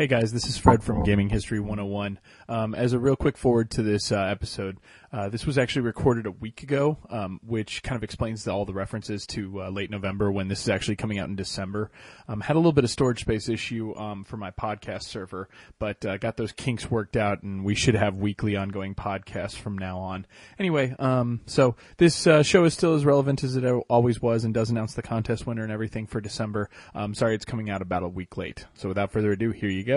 [0.00, 2.18] Hey guys, this is Fred from Gaming History 101.
[2.48, 4.78] Um, as a real quick forward to this uh, episode,
[5.12, 8.72] uh, this was actually recorded a week ago, um, which kind of explains all the
[8.72, 11.90] references to uh, late November when this is actually coming out in December.
[12.28, 16.02] Um, had a little bit of storage space issue um, for my podcast server, but
[16.06, 19.98] uh, got those kinks worked out, and we should have weekly ongoing podcasts from now
[19.98, 20.26] on.
[20.58, 24.54] Anyway, um, so this uh, show is still as relevant as it always was, and
[24.54, 26.70] does announce the contest winner and everything for December.
[26.94, 28.64] Um, sorry, it's coming out about a week late.
[28.72, 29.89] So without further ado, here you go.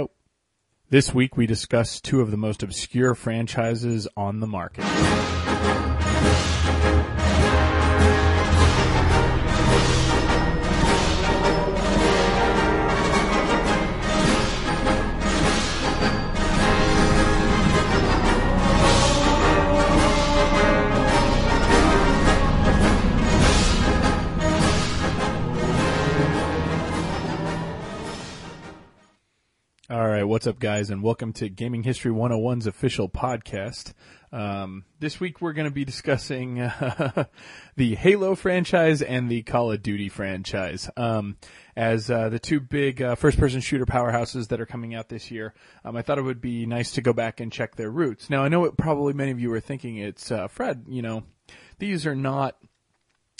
[0.89, 4.83] This week we discuss two of the most obscure franchises on the market.
[30.23, 33.91] Right, what's up, guys, and welcome to Gaming History 101's official podcast.
[34.31, 37.25] Um, this week we're going to be discussing uh,
[37.75, 41.35] the Halo franchise and the Call of Duty franchise um,
[41.75, 45.53] as uh, the two big uh, first-person shooter powerhouses that are coming out this year.
[45.83, 48.29] Um, I thought it would be nice to go back and check their roots.
[48.29, 50.85] Now, I know it, probably many of you are thinking it's uh, Fred.
[50.87, 51.23] You know,
[51.79, 52.55] these are not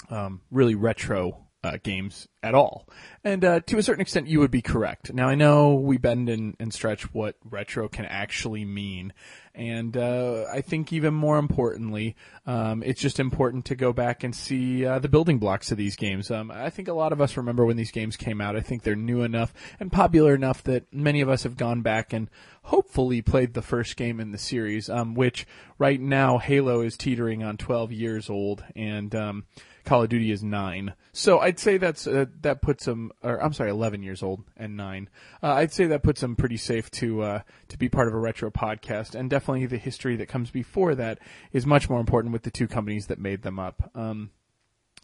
[0.09, 2.87] um, really retro uh, games at all.
[3.23, 5.13] And uh, to a certain extent, you would be correct.
[5.13, 9.13] Now, I know we bend and, and stretch what retro can actually mean.
[9.55, 14.35] And uh, I think even more importantly, um, it's just important to go back and
[14.35, 16.31] see uh, the building blocks of these games.
[16.31, 18.55] Um, I think a lot of us remember when these games came out.
[18.55, 22.11] I think they're new enough and popular enough that many of us have gone back
[22.13, 22.29] and
[22.63, 25.45] hopefully played the first game in the series, um, which
[25.77, 28.63] right now Halo is teetering on 12 years old.
[28.75, 29.45] And um,
[29.85, 30.93] Call of Duty is nine.
[31.11, 34.77] So I'd say that's uh, that puts them, or I'm sorry, 11 years old and
[34.77, 35.09] nine.
[35.41, 38.19] Uh, I'd say that puts them pretty safe to uh, to be part of a
[38.19, 41.19] retro podcast, and definitely the history that comes before that
[41.51, 43.91] is much more important with the two companies that made them up.
[43.93, 44.31] Um,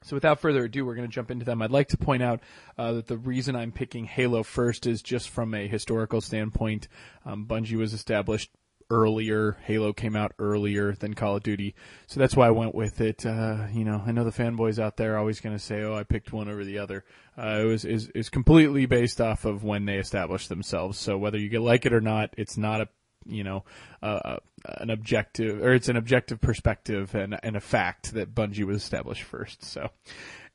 [0.03, 1.61] so without further ado, we're going to jump into them.
[1.61, 2.39] I'd like to point out
[2.77, 6.87] uh, that the reason I'm picking Halo first is just from a historical standpoint.
[7.25, 8.49] Um, Bungie was established
[8.89, 9.57] earlier.
[9.63, 11.75] Halo came out earlier than Call of Duty,
[12.07, 13.25] so that's why I went with it.
[13.25, 15.95] Uh, you know, I know the fanboys out there are always going to say, "Oh,
[15.95, 17.03] I picked one over the other."
[17.37, 20.97] Uh, it was is is completely based off of when they established themselves.
[20.97, 22.87] So whether you like it or not, it's not a
[23.25, 23.63] you know
[24.01, 28.77] uh, an objective or it's an objective perspective and and a fact that Bungie was
[28.77, 29.63] established first.
[29.63, 29.89] So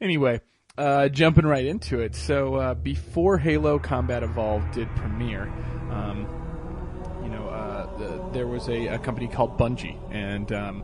[0.00, 0.40] anyway.
[0.76, 2.16] Uh, jumping right into it.
[2.16, 5.44] So uh, before Halo Combat Evolved did premiere,
[5.88, 6.26] um,
[8.04, 10.82] the, there was a, a, company called Bungie, and um,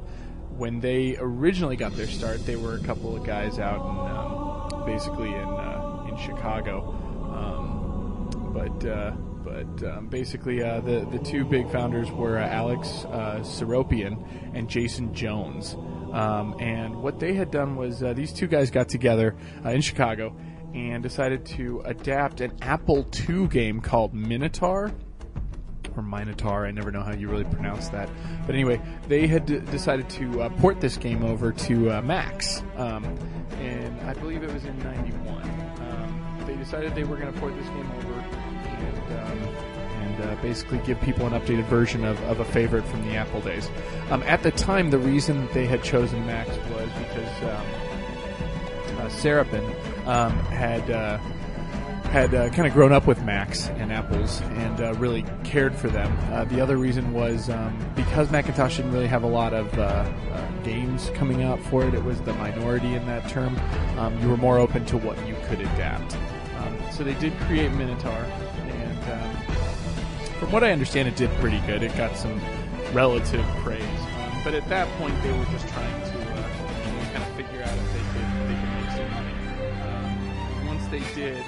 [0.57, 4.87] when they originally got their start, they were a couple of guys out in um,
[4.87, 6.81] basically in uh, in Chicago,
[7.33, 8.89] um, but.
[8.89, 14.23] Uh, but um, basically, uh, the the two big founders were uh, Alex uh, Seropian
[14.55, 15.75] and Jason Jones.
[16.13, 20.37] Um, and what they had done was these two guys got together in Chicago
[20.75, 24.93] and decided to adapt an Apple II game called Minotaur
[25.97, 26.67] or Minotaur.
[26.67, 28.09] I never know how you really pronounce that.
[28.47, 32.63] But anyway, they had d- decided to uh, port this game over to uh, Macs,
[32.77, 33.05] um,
[33.61, 35.43] and I believe it was in '91.
[35.43, 39.19] Um, they decided they were going to port this game over and.
[39.19, 39.71] Um,
[40.21, 43.71] uh, basically give people an updated version of, of a favorite from the Apple days.
[44.11, 47.67] Um, at the time, the reason they had chosen Macs was because um,
[48.99, 51.19] uh, Seropian um, had uh,
[52.11, 55.89] had uh, kind of grown up with Macs and Apples and uh, really cared for
[55.89, 56.17] them.
[56.33, 59.83] Uh, the other reason was um, because Macintosh didn't really have a lot of uh,
[60.33, 63.57] uh, games coming out for it, it was the minority in that term.
[63.97, 66.17] Um, you were more open to what you could adapt.
[66.57, 69.55] Um, so they did create Minotaur, and um,
[70.41, 71.85] from what I understand, it did pretty good.
[71.85, 72.41] It got some
[72.93, 73.83] relative praise.
[73.83, 76.49] Um, but at that point, they were just trying to uh,
[77.13, 79.35] kind of figure out if they could, they could make some money.
[79.87, 81.45] Um, once they did,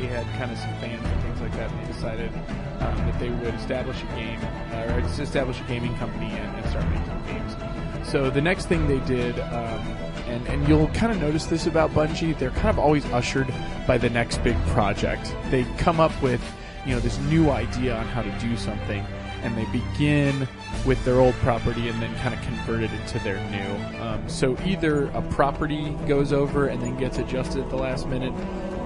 [0.00, 2.32] they had kind of some fans and things like that, and they decided
[2.80, 4.40] um, that they would establish a game,
[4.72, 8.08] or establish a gaming company and, and, start making games.
[8.08, 9.86] So the next thing they did, um,
[10.26, 13.52] and, and you'll kind of notice this about Bungie, they're kind of always ushered
[13.86, 15.34] by the next big project.
[15.50, 16.42] They come up with,
[16.86, 19.04] you know, this new idea on how to do something,
[19.42, 20.48] and they begin
[20.86, 23.98] with their old property and then kind of convert it into their new.
[24.00, 28.32] Um, so either a property goes over and then gets adjusted at the last minute,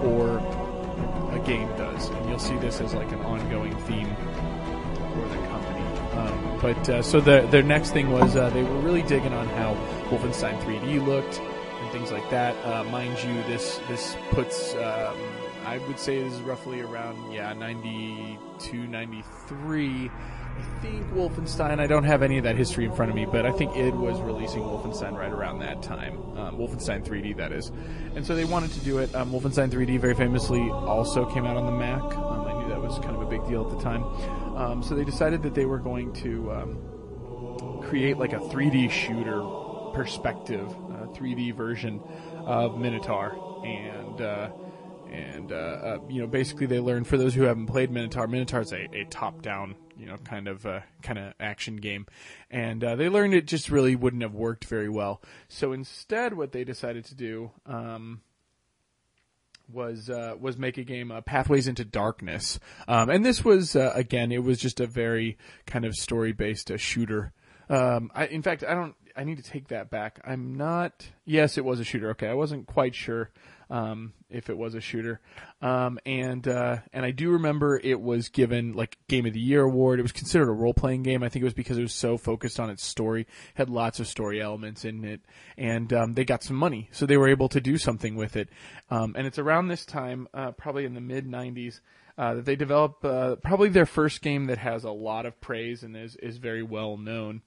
[0.02, 0.40] or
[1.44, 4.14] game does, and you'll see this as like an ongoing theme
[5.14, 5.80] for the company.
[6.12, 9.46] Um, but uh, so the their next thing was uh, they were really digging on
[9.48, 9.74] how
[10.08, 12.54] Wolfenstein 3D looked and things like that.
[12.64, 15.16] Uh, mind you, this this puts um,
[15.66, 20.10] I would say is roughly around yeah 92, 93.
[20.56, 21.80] I think Wolfenstein.
[21.80, 23.94] I don't have any of that history in front of me, but I think id
[23.94, 26.18] was releasing Wolfenstein right around that time.
[26.36, 27.72] Um, Wolfenstein 3D, that is.
[28.14, 29.14] And so they wanted to do it.
[29.14, 32.02] Um, Wolfenstein 3D very famously also came out on the Mac.
[32.02, 34.04] Um, I knew that was kind of a big deal at the time.
[34.56, 39.42] Um, so they decided that they were going to um, create like a 3D shooter
[39.94, 42.00] perspective, uh, 3D version
[42.44, 44.50] of Minotaur, and uh,
[45.10, 48.60] and uh, uh, you know basically they learned for those who haven't played Minotaur, Minotaur
[48.60, 52.06] is a, a top-down you know kind of uh, kind of action game,
[52.50, 55.22] and uh, they learned it just really wouldn't have worked very well.
[55.48, 57.50] So instead, what they decided to do.
[57.66, 58.22] Um,
[59.72, 63.92] was uh, was make a game uh, Pathways into Darkness, um, and this was uh,
[63.94, 67.32] again it was just a very kind of story based uh, shooter.
[67.70, 68.94] Um, I, in fact, I don't.
[69.16, 70.20] I need to take that back.
[70.24, 71.06] I'm not.
[71.24, 72.10] Yes, it was a shooter.
[72.10, 73.30] Okay, I wasn't quite sure
[73.70, 75.20] um, if it was a shooter.
[75.62, 79.62] Um, and uh, and I do remember it was given like Game of the Year
[79.62, 79.98] award.
[79.98, 81.22] It was considered a role playing game.
[81.22, 84.06] I think it was because it was so focused on its story, had lots of
[84.06, 85.20] story elements in it,
[85.56, 88.48] and um, they got some money, so they were able to do something with it.
[88.90, 91.80] Um, and it's around this time, uh, probably in the mid '90s.
[92.16, 95.82] Uh, that they develop uh, probably their first game that has a lot of praise
[95.82, 97.42] and is is very well known,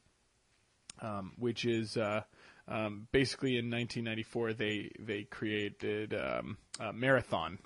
[1.01, 2.21] um, which is uh,
[2.67, 6.57] um, basically in 1994 they they created um,
[6.93, 7.59] Marathon.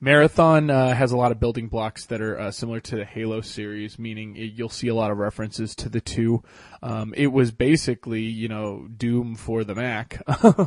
[0.00, 3.40] Marathon uh, has a lot of building blocks that are uh, similar to the Halo
[3.40, 6.44] series, meaning it, you'll see a lot of references to the two.
[6.82, 10.22] Um, it was basically, you know, Doom for the Mac,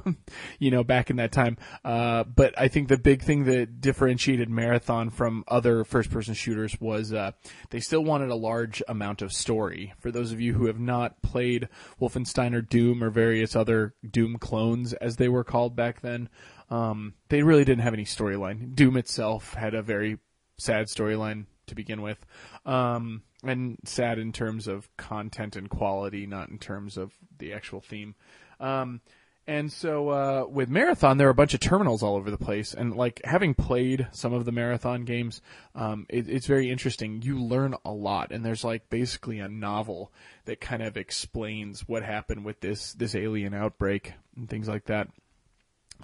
[0.60, 1.57] you know, back in that time.
[1.86, 7.13] Uh, but I think the big thing that differentiated Marathon from other first-person shooters was
[7.13, 7.31] uh,
[7.69, 9.94] they still wanted a large amount of story.
[10.00, 11.69] For those of you who have not played
[12.01, 16.28] Wolfenstein or Doom or various other Doom clones, as they were called back then,
[16.71, 18.73] um, they really didn't have any storyline.
[18.73, 20.18] Doom itself had a very
[20.57, 22.25] sad storyline to begin with,
[22.65, 27.81] um, and sad in terms of content and quality, not in terms of the actual
[27.81, 28.15] theme.
[28.59, 29.01] Um,
[29.47, 32.73] and so uh, with Marathon, there are a bunch of terminals all over the place,
[32.73, 35.41] and like having played some of the Marathon games,
[35.75, 37.21] um, it, it's very interesting.
[37.21, 40.13] You learn a lot, and there's like basically a novel
[40.45, 45.09] that kind of explains what happened with this this alien outbreak and things like that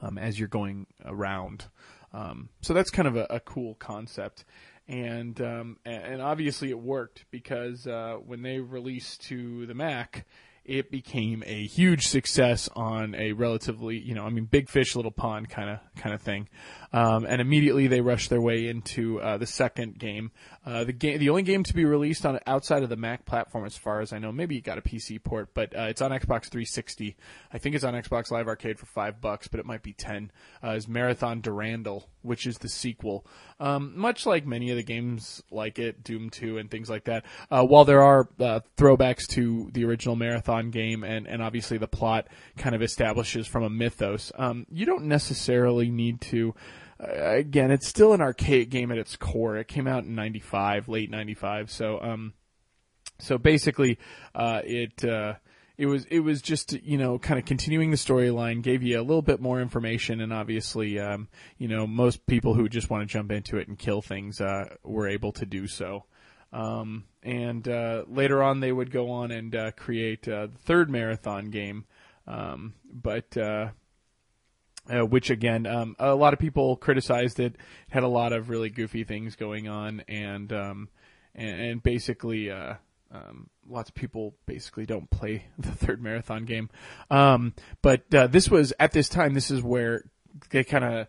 [0.02, 1.66] um, as you're going around.
[2.14, 4.46] Um, so that's kind of a, a cool concept,
[4.88, 10.26] and um, and obviously it worked because uh, when they released to the Mac,
[10.68, 15.12] it became a huge success on a relatively, you know, I mean, big fish, little
[15.12, 16.50] pond kind of kind of thing.
[16.92, 20.32] Um, and immediately they rushed their way into uh, the second game.
[20.68, 23.64] Uh, the game, the only game to be released on outside of the Mac platform,
[23.64, 24.34] as far as I know.
[24.34, 27.16] Maybe you got a PC port, but uh, it's on Xbox 360.
[27.54, 30.30] I think it's on Xbox Live Arcade for five bucks, but it might be ten.
[30.62, 33.26] Uh, is Marathon Durandal, which is the sequel.
[33.62, 37.24] Um, much like many of the games like it, Doom 2 and things like that.
[37.50, 41.88] Uh, while there are uh, throwbacks to the original Marathon game, and and obviously the
[41.88, 42.28] plot
[42.58, 46.54] kind of establishes from a mythos, um, you don't necessarily need to
[47.00, 49.58] again, it's still an arcade game at its core.
[49.58, 51.72] It came out in '95, late '95.
[51.72, 52.34] So, um,
[53.20, 54.00] so basically,
[54.36, 55.36] uh, it uh,
[55.78, 59.02] it was it was just you know kind of continuing the storyline, gave you a
[59.02, 61.28] little bit more information, and obviously, um,
[61.58, 64.76] you know, most people who just want to jump into it and kill things uh,
[64.84, 66.06] were able to do so.
[66.52, 70.90] Um, and uh, later on, they would go on and uh, create uh, the third
[70.90, 71.86] marathon game.
[72.26, 73.38] Um, but
[74.94, 77.56] uh, which again, um, a lot of people criticized it.
[77.90, 80.90] Had a lot of really goofy things going on, and um,
[81.36, 82.76] and, and, basically, uh,
[83.12, 86.70] um, lots of people basically don't play the third marathon game.
[87.12, 89.34] Um, but uh, this was at this time.
[89.34, 90.04] This is where
[90.50, 91.08] they kind of,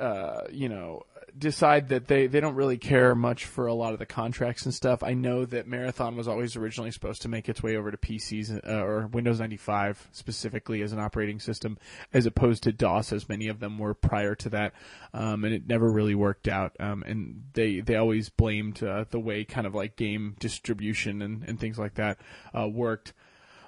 [0.00, 1.02] uh, you know,
[1.36, 4.74] decide that they, they don't really care much for a lot of the contracts and
[4.74, 5.02] stuff.
[5.02, 8.66] I know that Marathon was always originally supposed to make its way over to PCs
[8.66, 11.78] uh, or Windows 95 specifically as an operating system,
[12.12, 14.74] as opposed to DOS, as many of them were prior to that.
[15.12, 16.76] Um, and it never really worked out.
[16.78, 21.42] Um, and they they always blamed uh, the way kind of like game distribution and,
[21.44, 22.18] and things like that
[22.56, 23.12] uh, worked.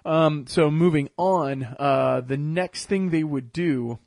[0.05, 3.99] Um, so moving on, uh, the next thing they would do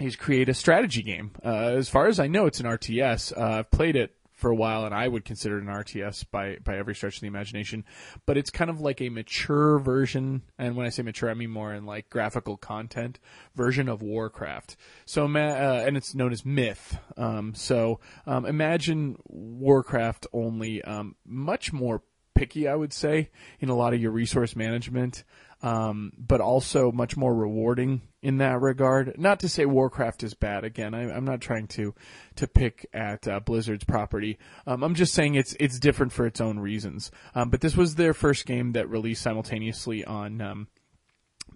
[0.00, 1.32] is create a strategy game.
[1.44, 3.36] Uh, as far as I know, it's an RTS.
[3.36, 6.58] Uh, I've played it for a while, and I would consider it an RTS by
[6.62, 7.84] by every stretch of the imagination.
[8.24, 11.50] But it's kind of like a mature version, and when I say mature, I mean
[11.50, 13.18] more in like graphical content
[13.56, 14.76] version of Warcraft.
[15.06, 15.38] So, uh,
[15.86, 16.98] and it's known as Myth.
[17.16, 22.02] Um, so, um, imagine Warcraft only um, much more
[22.38, 25.24] picky, I would say, in a lot of your resource management,
[25.62, 29.18] um, but also much more rewarding in that regard.
[29.18, 30.64] Not to say Warcraft is bad.
[30.64, 31.94] Again, I, am not trying to
[32.36, 34.38] to pick at uh, Blizzard's property.
[34.66, 37.10] Um, I'm just saying it's it's different for its own reasons.
[37.34, 40.68] Um, but this was their first game that released simultaneously on um,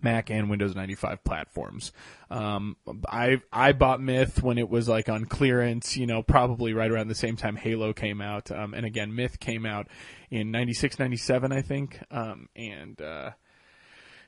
[0.03, 1.93] Mac and Windows 95 platforms.
[2.31, 2.77] Um,
[3.09, 7.09] I I bought Myth when it was like on clearance, you know, probably right around
[7.09, 8.51] the same time Halo came out.
[8.51, 9.89] Um, and again, Myth came out
[10.31, 12.01] in 96, 97, I think.
[12.11, 13.31] Um, and, uh,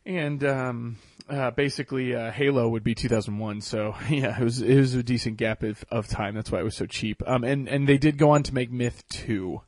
[0.06, 0.96] and um,
[1.28, 3.61] uh, basically uh, Halo would be 2001.
[3.61, 6.34] So yeah, it was it was a decent gap of, of time.
[6.34, 7.23] That's why it was so cheap.
[7.26, 9.61] Um, and and they did go on to make Myth 2.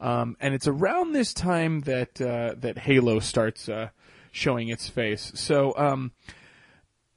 [0.00, 3.90] Um, and it's around this time that uh, that Halo starts uh,
[4.32, 5.30] showing its face.
[5.36, 6.10] So, um,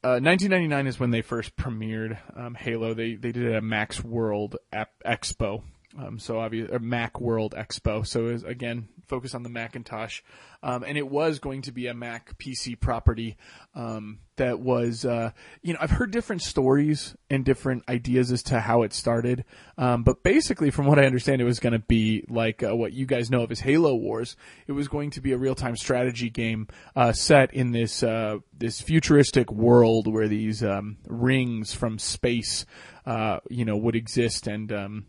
[0.03, 2.93] uh, 1999 is when they first premiered um, Halo.
[2.93, 4.55] They they did it at Macworld
[5.03, 5.63] Expo.
[5.97, 8.05] Um, so obviously, Mac World Expo.
[8.05, 10.21] So was, again, focus on the Macintosh.
[10.63, 13.37] Um, and it was going to be a Mac PC property
[13.75, 18.59] um, that was, uh, you know, I've heard different stories and different ideas as to
[18.59, 19.45] how it started.
[19.77, 22.93] Um, but basically, from what I understand, it was going to be like uh, what
[22.93, 24.35] you guys know of as Halo Wars.
[24.65, 28.37] It was going to be a real time strategy game uh, set in this uh,
[28.57, 32.65] this futuristic world where these um, rings from space,
[33.05, 35.05] uh, you know, would exist and um,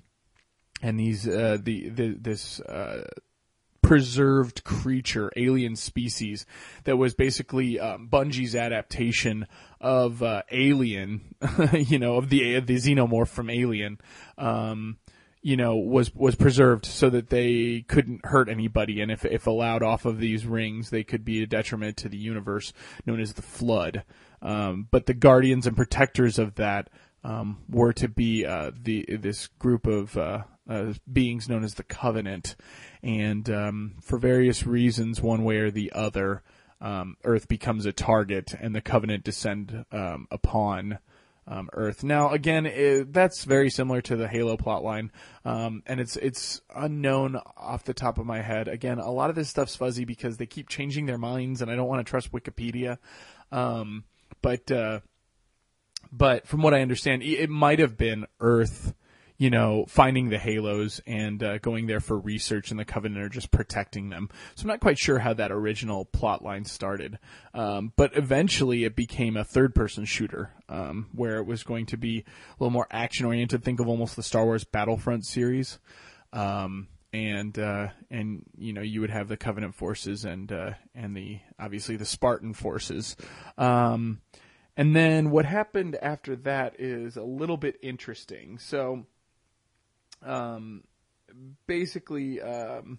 [0.83, 3.04] and these uh, the, the this uh,
[3.87, 6.45] preserved creature, alien species
[6.85, 9.47] that was basically um, Bungie's adaptation
[9.80, 11.35] of uh, Alien,
[11.73, 13.99] you know, of the the xenomorph from Alien.
[14.37, 14.99] Um,
[15.42, 19.85] you know, was was preserved so that they couldn't hurt anybody, and if if allowed
[19.85, 22.73] off of these rings, they could be a detriment to the universe,
[23.06, 24.02] known as the Flood.
[24.42, 26.90] Um, but the guardians and protectors of that
[27.26, 31.83] um, were to be uh, the this group of uh, uh, beings known as the
[31.83, 32.54] Covenant,
[33.02, 36.45] and um, for various reasons, one way or the other,
[36.80, 41.00] um, Earth becomes a target, and the Covenant descend um, upon
[41.49, 42.04] um, Earth.
[42.04, 45.11] Now, again, it, that's very similar to the Halo plotline,
[45.45, 48.68] um, and it's it's unknown off the top of my head.
[48.68, 51.75] Again, a lot of this stuff's fuzzy because they keep changing their minds, and I
[51.75, 52.99] don't want to trust Wikipedia.
[53.50, 54.04] Um,
[54.42, 55.00] but uh,
[56.16, 58.94] but from what I understand, it might have been Earth
[59.38, 63.28] you know, finding the halos and uh, going there for research, and the Covenant are
[63.28, 64.30] just protecting them.
[64.54, 67.18] So I'm not quite sure how that original plot line started,
[67.52, 72.20] um, but eventually it became a third-person shooter um, where it was going to be
[72.20, 72.25] a
[72.58, 73.62] little more action-oriented.
[73.62, 75.78] Think of almost the Star Wars Battlefront series.
[76.32, 81.16] Um, and uh, and you know you would have the Covenant forces and uh, and
[81.16, 83.16] the obviously the Spartan forces,
[83.56, 84.20] um,
[84.76, 88.59] and then what happened after that is a little bit interesting.
[88.59, 89.06] So
[90.23, 90.85] um,
[91.66, 92.99] basically, um,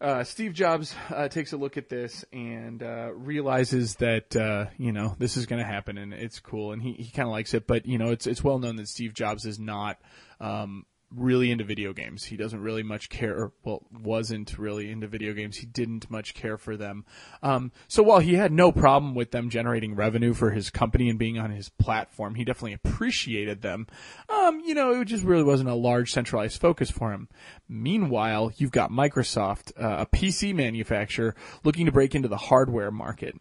[0.00, 4.92] uh, Steve Jobs uh, takes a look at this and uh, realizes that uh, you
[4.92, 7.54] know this is going to happen and it's cool and he, he kind of likes
[7.54, 9.98] it, but you know it's it's well known that Steve Jobs is not
[10.40, 12.24] um, really into video games.
[12.24, 15.56] He doesn't really much care, or, well, wasn't really into video games.
[15.56, 17.04] He didn't much care for them.
[17.42, 21.18] Um, so while he had no problem with them generating revenue for his company and
[21.18, 23.86] being on his platform, he definitely appreciated them.
[24.28, 27.28] Um, you know, it just really wasn't a large centralized focus for him.
[27.68, 33.34] Meanwhile, you've got Microsoft, uh, a PC manufacturer, looking to break into the hardware market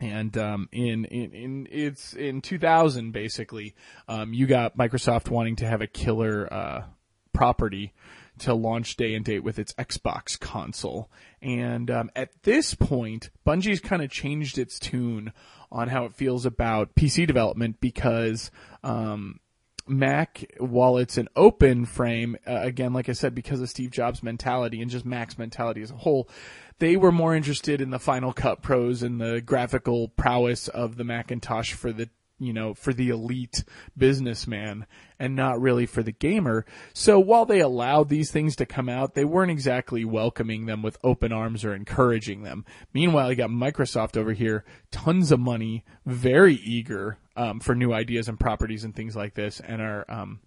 [0.00, 3.74] and um, in, in in it's in 2000 basically
[4.08, 6.84] um, you got Microsoft wanting to have a killer uh,
[7.32, 7.92] property
[8.38, 11.08] to launch day and date with its Xbox console.
[11.40, 15.32] And um, at this point Bungie's kind of changed its tune
[15.70, 18.50] on how it feels about PC development because
[18.82, 19.40] um,
[19.86, 24.22] Mac, while it's an open frame, uh, again, like I said, because of Steve Jobs'
[24.22, 26.28] mentality and just Mac's mentality as a whole,
[26.78, 31.04] they were more interested in the Final Cut Pros and the graphical prowess of the
[31.04, 33.64] Macintosh for the you know, for the elite
[33.96, 34.86] businessman
[35.18, 36.66] and not really for the gamer.
[36.92, 40.98] So while they allowed these things to come out, they weren't exactly welcoming them with
[41.04, 42.64] open arms or encouraging them.
[42.92, 48.28] Meanwhile, you got Microsoft over here, tons of money, very eager um, for new ideas
[48.28, 50.40] and properties and things like this, and are um,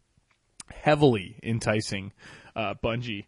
[0.70, 2.12] heavily enticing
[2.56, 3.26] uh, Bungie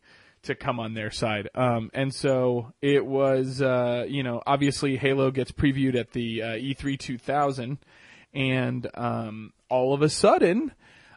[0.49, 1.49] to come on their side.
[1.55, 6.47] Um, and so it was, uh, you know, obviously Halo gets previewed at the uh,
[6.47, 7.79] E3 2000,
[8.33, 10.71] and um, all of a sudden,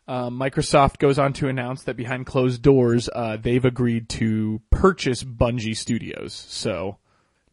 [0.09, 5.23] uh, Microsoft goes on to announce that behind closed doors, uh, they've agreed to purchase
[5.23, 6.33] Bungie Studios.
[6.33, 6.99] So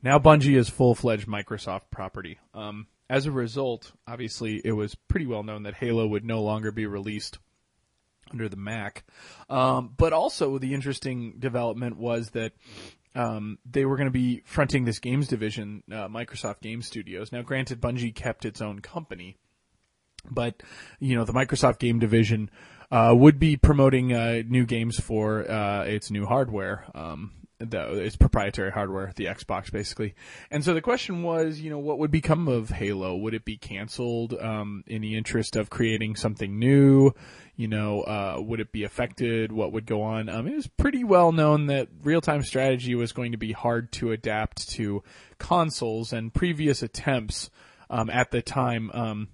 [0.01, 2.39] now Bungie is full fledged Microsoft property.
[2.53, 6.71] Um, as a result, obviously, it was pretty well known that Halo would no longer
[6.71, 7.39] be released
[8.31, 9.03] under the Mac.
[9.49, 12.53] Um, but also the interesting development was that
[13.15, 17.31] um, they were going to be fronting this games division, uh, Microsoft Game Studios.
[17.31, 19.35] Now, granted, Bungie kept its own company,
[20.29, 20.61] but
[20.99, 22.49] you know the Microsoft Game Division
[22.91, 26.85] uh, would be promoting uh, new games for uh, its new hardware.
[26.93, 30.15] Um, the, its proprietary hardware, the Xbox, basically.
[30.49, 33.15] And so the question was, you know, what would become of Halo?
[33.17, 37.11] Would it be canceled um, in the interest of creating something new?
[37.55, 39.51] You know, uh, would it be affected?
[39.51, 40.29] What would go on?
[40.29, 44.11] Um, it was pretty well known that real-time strategy was going to be hard to
[44.11, 45.03] adapt to
[45.37, 47.49] consoles, and previous attempts
[47.89, 49.27] um, at the time um,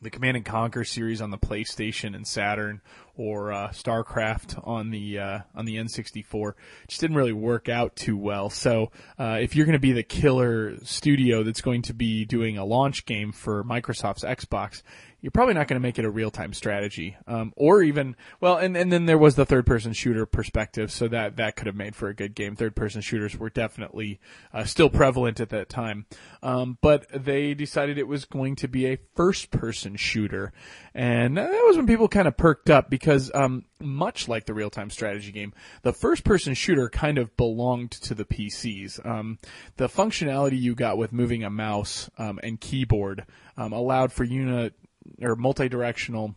[0.00, 2.80] the Command and Conquer series on the PlayStation and Saturn,
[3.16, 6.52] or uh, StarCraft on the uh, on the N64,
[6.86, 8.48] just didn't really work out too well.
[8.48, 12.58] So uh, if you're going to be the killer studio that's going to be doing
[12.58, 14.82] a launch game for Microsoft's Xbox,
[15.20, 18.56] you're probably not going to make it a real time strategy, um, or even well,
[18.56, 21.74] and and then there was the third person shooter perspective, so that that could have
[21.74, 22.54] made for a good game.
[22.54, 24.20] Third person shooters were definitely
[24.52, 26.06] uh, still prevalent at that time,
[26.42, 30.52] um, but they decided it was going to be a first person shooter,
[30.94, 34.70] and that was when people kind of perked up because um, much like the real
[34.70, 39.04] time strategy game, the first person shooter kind of belonged to the PCs.
[39.04, 39.38] Um,
[39.76, 43.24] the functionality you got with moving a mouse um, and keyboard
[43.56, 44.72] um, allowed for you to
[45.20, 46.34] or multi-directional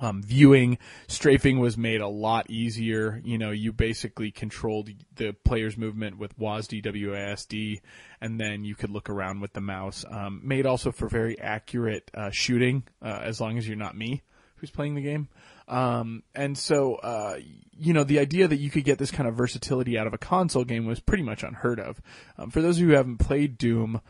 [0.00, 3.20] um, viewing strafing was made a lot easier.
[3.24, 7.80] You know, you basically controlled the player's movement with WASD, WASD,
[8.20, 10.04] and then you could look around with the mouse.
[10.10, 14.22] Um, made also for very accurate uh, shooting, uh, as long as you're not me
[14.62, 15.28] who's playing the game.
[15.66, 17.38] Um, and so, uh,
[17.76, 20.18] you know, the idea that you could get this kind of versatility out of a
[20.18, 22.00] console game was pretty much unheard of.
[22.38, 24.00] Um, for those of you who haven't played Doom,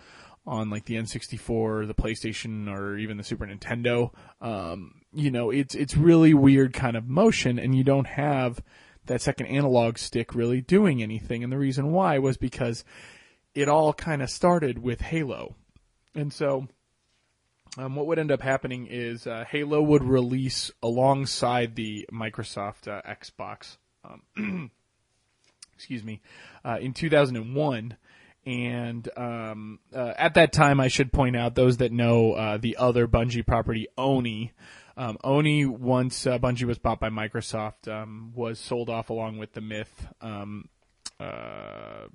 [0.47, 4.11] on like the N64, the PlayStation, or even the Super Nintendo.
[4.41, 8.61] Um, you know, it's it's really weird kind of motion, and you don't have
[9.07, 11.45] that second analog stick really doing anything.
[11.45, 12.85] And the reason why was because
[13.55, 15.57] it all kind of started with Halo,
[16.15, 16.69] and so.
[17.79, 23.01] Um, what would end up happening is uh, Halo would release alongside the Microsoft uh,
[23.11, 24.71] Xbox, um,
[25.75, 26.21] excuse me,
[26.67, 27.97] uh, in 2001,
[28.45, 32.77] and um, uh, at that time, I should point out those that know uh, the
[32.77, 34.53] other Bungie property, Oni.
[34.97, 39.53] Um, Oni, once uh, Bungie was bought by Microsoft, um, was sold off along with
[39.53, 40.69] the Myth um,
[41.21, 42.07] uh,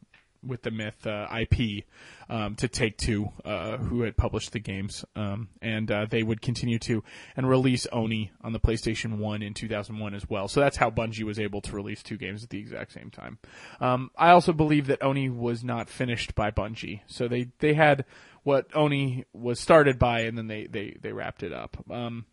[0.45, 1.85] with the Myth uh, IP
[2.29, 6.41] um, to Take Two, uh, who had published the games, um, and uh, they would
[6.41, 7.03] continue to
[7.35, 10.47] and release Oni on the PlayStation One in 2001 as well.
[10.47, 13.39] So that's how Bungie was able to release two games at the exact same time.
[13.79, 18.05] Um, I also believe that Oni was not finished by Bungie, so they they had
[18.43, 21.77] what Oni was started by, and then they they they wrapped it up.
[21.89, 22.25] Um,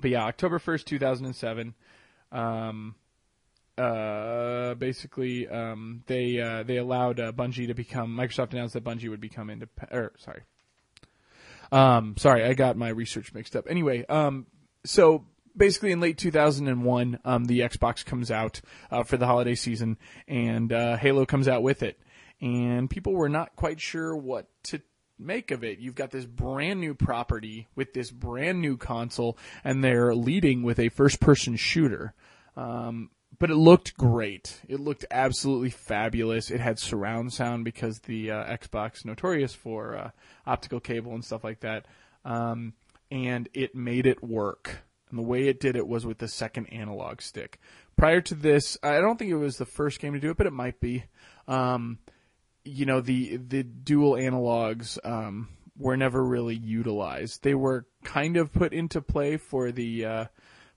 [0.00, 1.74] but yeah, October 1st, 2007.
[2.32, 2.94] Um,
[3.76, 3.82] uh,
[4.80, 9.20] basically um, they uh, they allowed uh, Bungie to become Microsoft announced that Bungie would
[9.20, 9.96] become independent.
[9.96, 10.42] Or sorry,
[11.70, 13.66] um, sorry, I got my research mixed up.
[13.68, 14.46] Anyway, um,
[14.84, 15.24] so
[15.56, 20.72] basically in late 2001, um, the Xbox comes out uh, for the holiday season, and
[20.72, 22.00] uh, Halo comes out with it,
[22.40, 24.80] and people were not quite sure what to
[25.18, 25.78] make of it.
[25.78, 30.78] You've got this brand new property with this brand new console, and they're leading with
[30.78, 32.14] a first person shooter.
[32.56, 34.60] Um, but it looked great.
[34.68, 36.50] It looked absolutely fabulous.
[36.50, 40.10] It had surround sound because the uh, Xbox notorious for uh,
[40.46, 41.86] optical cable and stuff like that,
[42.24, 42.74] um,
[43.10, 44.82] and it made it work.
[45.08, 47.58] And the way it did it was with the second analog stick.
[47.96, 50.46] Prior to this, I don't think it was the first game to do it, but
[50.46, 51.04] it might be.
[51.48, 51.98] Um,
[52.64, 57.42] you know, the the dual analogs um, were never really utilized.
[57.42, 60.24] They were kind of put into play for the uh,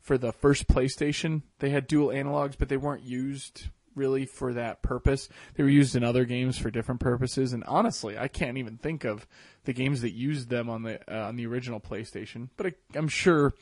[0.04, 4.82] for the first PlayStation, they had dual analogs, but they weren't used really for that
[4.82, 5.30] purpose.
[5.56, 9.06] They were used in other games for different purposes, and honestly, I can't even think
[9.06, 9.26] of
[9.64, 12.50] the games that used them on the uh, on the original PlayStation.
[12.58, 13.54] But I, am sure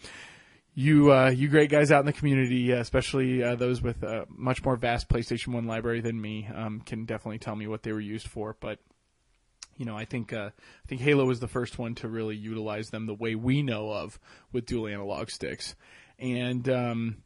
[0.73, 4.25] you uh, you great guys out in the community, uh, especially uh, those with a
[4.27, 7.91] much more vast PlayStation One library than me, um, can definitely tell me what they
[7.91, 8.57] were used for.
[8.59, 8.79] But
[9.77, 12.89] you know, I think uh, I think Halo was the first one to really utilize
[12.89, 14.19] them the way we know of
[14.51, 15.75] with dual analog sticks
[16.21, 17.17] and um,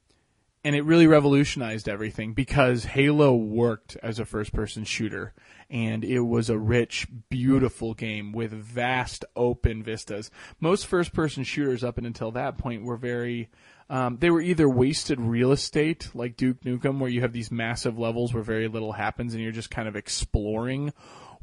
[0.64, 5.34] and it really revolutionized everything because Halo worked as a first-person shooter,
[5.70, 10.32] and it was a rich, beautiful game with vast open vistas.
[10.60, 13.50] Most first-person shooters up until that point were very
[13.90, 18.00] um, they were either wasted real estate, like Duke Nukem, where you have these massive
[18.00, 20.92] levels where very little happens and you're just kind of exploring,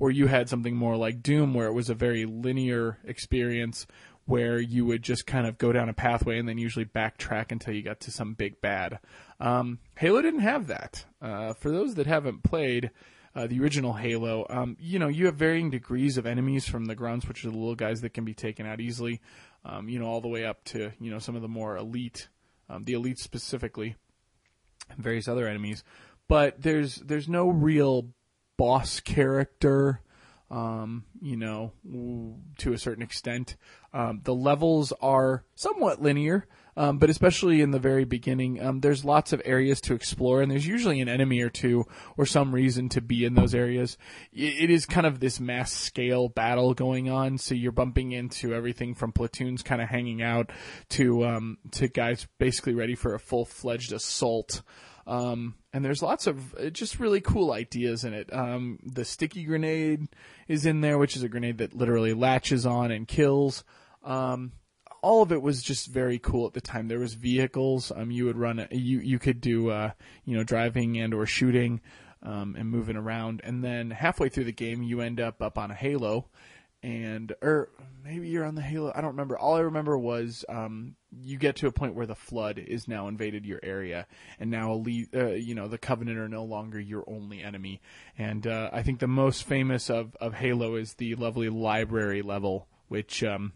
[0.01, 3.87] or you had something more like Doom, where it was a very linear experience
[4.25, 7.75] where you would just kind of go down a pathway and then usually backtrack until
[7.75, 8.99] you got to some big bad.
[9.41, 11.05] Um, Halo didn't have that.
[11.21, 12.91] Uh, for those that haven't played
[13.35, 16.95] uh, the original Halo, um, you know, you have varying degrees of enemies from the
[16.95, 19.21] grunts, which are the little guys that can be taken out easily,
[19.65, 22.29] um, you know, all the way up to, you know, some of the more elite,
[22.69, 23.97] um, the elite specifically,
[24.97, 25.83] various other enemies.
[26.29, 28.11] But there's, there's no real
[28.57, 30.01] boss character
[30.53, 31.73] um, you know,
[32.59, 33.57] to a certain extent.
[33.93, 39.05] Um, the levels are somewhat linear, um, but especially in the very beginning, um, there's
[39.05, 41.85] lots of areas to explore, and there's usually an enemy or two
[42.17, 43.99] or some reason to be in those areas.
[44.33, 48.95] it is kind of this mass scale battle going on, so you're bumping into everything
[48.95, 50.51] from platoons kind of hanging out
[50.91, 54.63] to um, to guys basically ready for a full fledged assault.
[55.07, 58.33] Um, and there's lots of uh, just really cool ideas in it.
[58.33, 60.07] Um, the sticky grenade
[60.49, 63.65] is in there, which is a grenade that literally latches on and kills.
[64.05, 64.53] Um,
[65.03, 66.89] all of it was just very cool at the time.
[66.89, 67.91] There was vehicles.
[67.95, 68.67] Um, you would run.
[68.71, 69.93] You you could do uh,
[70.25, 71.81] you know driving and or shooting,
[72.23, 73.41] um, and moving around.
[73.45, 76.29] And then halfway through the game, you end up up on a halo,
[76.83, 77.71] and or
[78.05, 78.93] maybe you're on the Halo.
[78.95, 79.39] I don't remember.
[79.39, 83.09] All I remember was um, you get to a point where the flood is now
[83.09, 84.07] invaded your area,
[84.39, 87.81] and now elite, uh, you know the Covenant are no longer your only enemy.
[88.19, 92.69] And uh, I think the most famous of of Halo is the lovely library level,
[92.89, 93.23] which.
[93.23, 93.53] Um,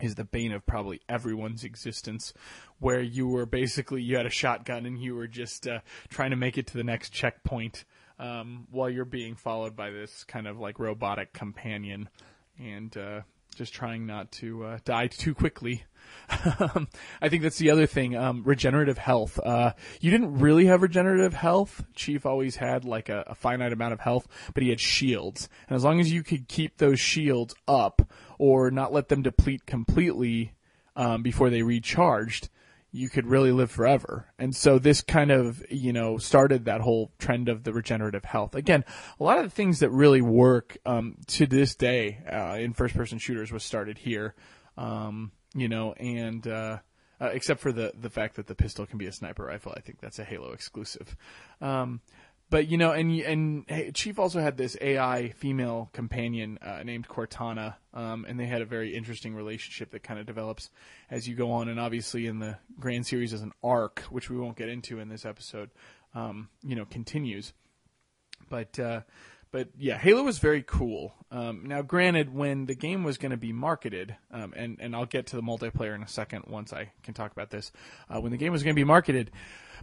[0.00, 2.32] is the bane of probably everyone's existence,
[2.78, 6.36] where you were basically you had a shotgun and you were just uh, trying to
[6.36, 7.84] make it to the next checkpoint
[8.18, 12.08] um, while you're being followed by this kind of like robotic companion.
[12.58, 13.20] And uh,
[13.58, 15.84] just trying not to uh, die too quickly.
[16.30, 18.16] I think that's the other thing.
[18.16, 19.38] Um, regenerative health.
[19.44, 21.84] Uh, you didn't really have regenerative health.
[21.94, 25.76] Chief always had like a, a, finite amount of health, but he had shields, and
[25.76, 28.00] as long as you could keep those shields up
[28.38, 30.52] or not let them deplete completely
[30.94, 32.48] um, before they recharged,
[32.98, 34.26] you could really live forever.
[34.38, 38.54] And so this kind of, you know, started that whole trend of the regenerative health.
[38.56, 38.84] Again,
[39.20, 42.96] a lot of the things that really work um, to this day uh, in first
[42.96, 44.34] person shooters was started here.
[44.76, 46.78] Um, you know, and uh,
[47.20, 49.80] uh, except for the the fact that the pistol can be a sniper rifle, I
[49.80, 51.16] think that's a Halo exclusive.
[51.60, 52.00] Um,
[52.50, 57.74] but you know, and and Chief also had this AI female companion uh, named Cortana,
[57.92, 60.70] um, and they had a very interesting relationship that kind of develops
[61.10, 61.68] as you go on.
[61.68, 65.08] And obviously, in the grand series as an arc, which we won't get into in
[65.10, 65.70] this episode,
[66.14, 67.52] um, you know, continues.
[68.48, 69.02] But uh,
[69.50, 71.14] but yeah, Halo was very cool.
[71.30, 75.04] Um, now, granted, when the game was going to be marketed, um, and and I'll
[75.04, 77.72] get to the multiplayer in a second once I can talk about this.
[78.08, 79.30] Uh, when the game was going to be marketed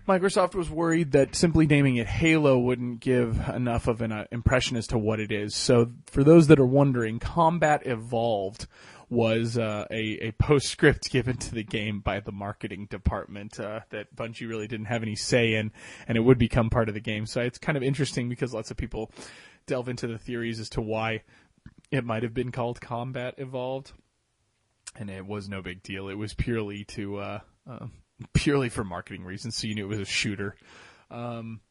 [0.08, 4.78] Microsoft was worried that simply naming it Halo wouldn't give enough of an uh, impression
[4.78, 5.56] as to what it is.
[5.56, 8.68] So, for those that are wondering, Combat Evolved
[9.10, 14.16] was uh, a, a postscript given to the game by the marketing department uh, that
[14.16, 15.72] Bungie really didn't have any say in,
[16.08, 17.26] and it would become part of the game.
[17.26, 19.12] So it's kind of interesting because lots of people
[19.66, 21.24] delve into the theories as to why
[21.90, 23.92] it might have been called Combat Evolved,
[24.96, 26.10] and it was no big deal.
[26.10, 27.88] It was purely to uh, uh
[28.34, 30.56] purely for marketing reasons, so you knew it was a shooter.
[31.12, 31.62] Um,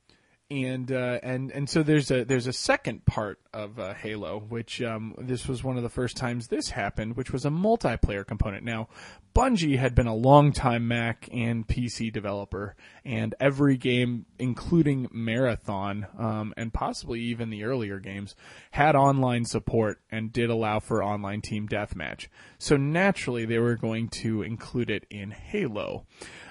[0.62, 4.80] and uh, and and so there's a there's a second part of uh, Halo, which
[4.82, 8.64] um, this was one of the first times this happened, which was a multiplayer component.
[8.64, 8.88] Now,
[9.34, 16.06] Bungie had been a long time Mac and PC developer, and every game, including Marathon
[16.16, 18.36] um, and possibly even the earlier games,
[18.70, 22.28] had online support and did allow for online team deathmatch.
[22.58, 26.06] So naturally, they were going to include it in Halo.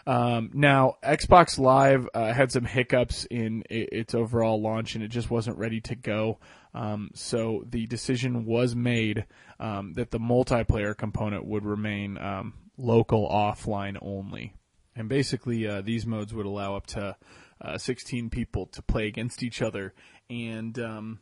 [0.06, 5.32] Um, now, Xbox Live uh, had some hiccups in its overall launch, and it just
[5.32, 6.40] wasn't ready to go.
[6.74, 9.26] Um, so the decision was made
[9.60, 14.56] um, that the multiplayer component would remain um, local offline only.
[14.96, 17.16] And basically, uh, these modes would allow up to
[17.62, 19.94] uh, 16 people to play against each other,
[20.30, 21.20] and um,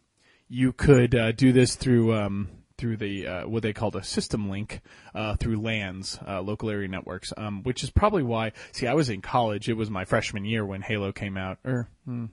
[0.49, 2.49] you could uh, do this through um,
[2.81, 4.81] through the uh, what they called a system link
[5.13, 8.53] uh, through LANs, uh, local area networks, um, which is probably why.
[8.71, 11.87] See, I was in college; it was my freshman year when Halo came out, or
[12.07, 12.29] mm,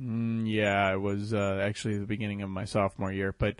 [0.00, 3.34] mm, yeah, it was uh, actually the beginning of my sophomore year.
[3.38, 3.56] But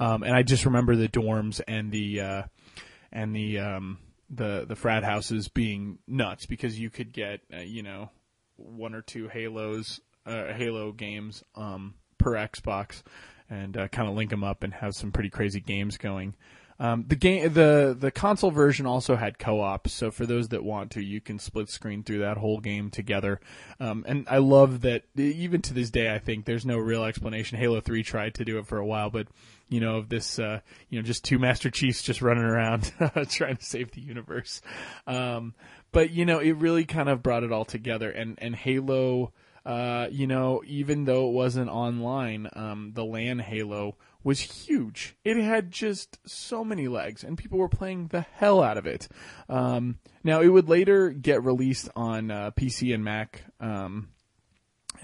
[0.00, 2.42] um, and I just remember the dorms and the uh,
[3.12, 8.10] and the um, the the frat houses being nuts because you could get you know
[8.56, 13.04] one or two Halos Halo games um, per Xbox
[13.50, 16.34] and uh, kind of link them up and have some pretty crazy games going.
[16.80, 20.90] Um, the game, the the console version also had co-op, so for those that want
[20.92, 23.40] to, you can split screen through that whole game together.
[23.78, 27.58] Um, and I love that even to this day, I think there's no real explanation.
[27.58, 29.28] Halo Three tried to do it for a while, but
[29.68, 32.92] you know, of this, uh, you know, just two Master Chiefs just running around
[33.30, 34.60] trying to save the universe.
[35.06, 35.54] Um,
[35.92, 39.32] but you know, it really kind of brought it all together, and and Halo.
[39.64, 45.16] Uh, you know, even though it wasn't online, um, the LAN Halo was huge.
[45.24, 49.08] It had just so many legs, and people were playing the hell out of it.
[49.48, 53.44] Um, now, it would later get released on uh, PC and Mac.
[53.60, 54.08] Um,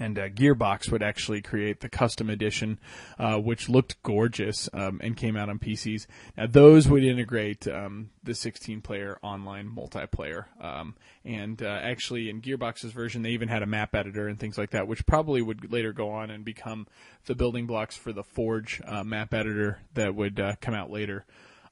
[0.01, 2.79] and uh, Gearbox would actually create the custom edition,
[3.19, 6.07] uh, which looked gorgeous um, and came out on PCs.
[6.35, 12.91] Now those would integrate um, the 16-player online multiplayer, um, and uh, actually in Gearbox's
[12.91, 15.93] version, they even had a map editor and things like that, which probably would later
[15.93, 16.87] go on and become
[17.27, 21.25] the building blocks for the Forge uh, map editor that would uh, come out later.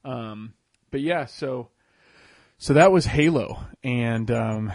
[0.06, 0.54] Um,
[0.92, 1.70] but yeah, so
[2.60, 4.74] so that was Halo, and um,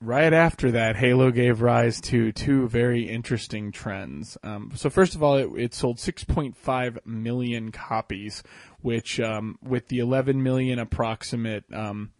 [0.00, 4.38] right after that, Halo gave rise to two very interesting trends.
[4.42, 8.42] Um, so first of all, it, it sold 6.5 million copies,
[8.80, 12.10] which um, with the 11 million approximate um,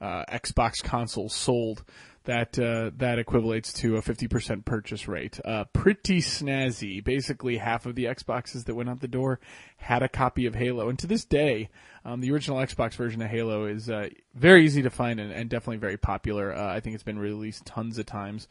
[0.00, 1.84] uh, Xbox consoles sold,
[2.24, 5.40] that uh, that equates to a 50% purchase rate.
[5.44, 7.02] Uh, pretty snazzy.
[7.02, 9.40] Basically, half of the Xboxes that went out the door
[9.76, 11.68] had a copy of Halo, and to this day,
[12.04, 15.50] um, the original Xbox version of Halo is uh, very easy to find and, and
[15.50, 16.54] definitely very popular.
[16.54, 18.48] Uh, I think it's been released tons of times.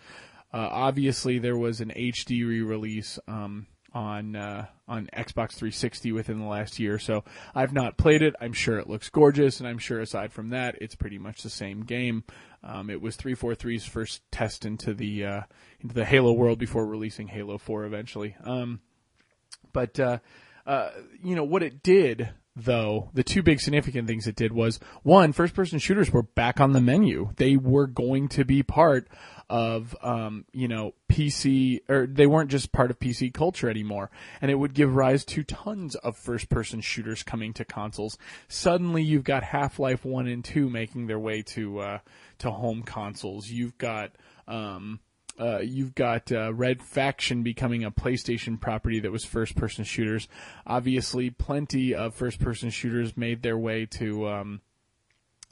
[0.53, 3.19] Uh, obviously, there was an HD re-release.
[3.27, 6.97] Um, on uh, on Xbox 360 within the last year.
[6.99, 8.36] So I've not played it.
[8.39, 11.49] I'm sure it looks gorgeous, and I'm sure aside from that, it's pretty much the
[11.49, 12.23] same game.
[12.63, 15.41] Um, it was 343's first test into the uh,
[15.80, 18.36] into the Halo world before releasing Halo 4 eventually.
[18.43, 18.82] Um,
[19.74, 20.19] but uh,
[20.65, 20.89] uh,
[21.24, 25.32] you know what it did though, the two big significant things it did was one,
[25.32, 27.30] first person shooters were back on the menu.
[27.38, 29.08] They were going to be part
[29.52, 34.10] of, um, you know, PC, or they weren't just part of PC culture anymore.
[34.42, 38.18] And it would give rise to tons of first person shooters coming to consoles.
[38.48, 42.00] Suddenly you've got Half-Life 1 and 2 making their way to, uh,
[42.40, 43.50] to home consoles.
[43.50, 44.12] You've got,
[44.48, 45.02] um,
[45.38, 50.30] uh, you've got uh, Red Faction becoming a PlayStation property that was first person shooters.
[50.66, 54.62] Obviously, plenty of first person shooters made their way to um,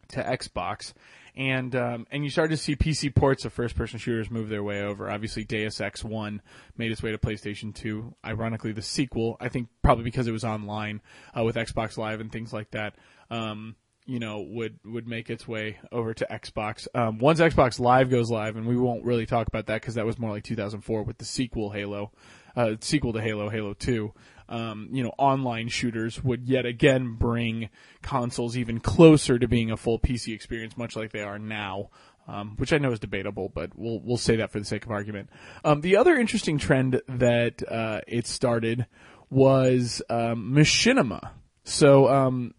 [0.09, 0.93] to Xbox,
[1.39, 4.61] and um, and you started to see PC ports of first person shooters move their
[4.61, 5.09] way over.
[5.09, 6.41] Obviously, Deus Ex One
[6.77, 8.13] made its way to PlayStation Two.
[8.25, 10.99] Ironically, the sequel, I think, probably because it was online
[11.35, 12.95] uh, with Xbox Live and things like that.
[13.31, 16.89] Um, you know, would would make its way over to Xbox.
[16.93, 20.05] Um, once Xbox Live goes live, and we won't really talk about that because that
[20.05, 22.11] was more like 2004 with the sequel Halo,
[22.57, 24.13] uh, sequel to Halo, Halo 2
[24.49, 27.69] um, you know, online shooters would yet again bring
[28.01, 31.89] consoles even closer to being a full PC experience, much like they are now.
[32.27, 34.91] Um, which I know is debatable, but we'll we'll say that for the sake of
[34.91, 35.31] argument.
[35.65, 38.85] Um, the other interesting trend that uh, it started
[39.31, 41.31] was um, machinima.
[41.63, 42.53] So um,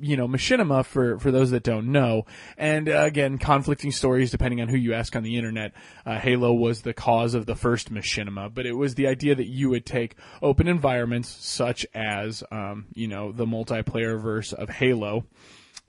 [0.00, 2.24] you know, machinima for, for those that don't know.
[2.56, 5.72] And uh, again, conflicting stories depending on who you ask on the internet.
[6.04, 9.48] Uh, Halo was the cause of the first machinima, but it was the idea that
[9.48, 15.24] you would take open environments such as, um, you know, the multiplayer verse of Halo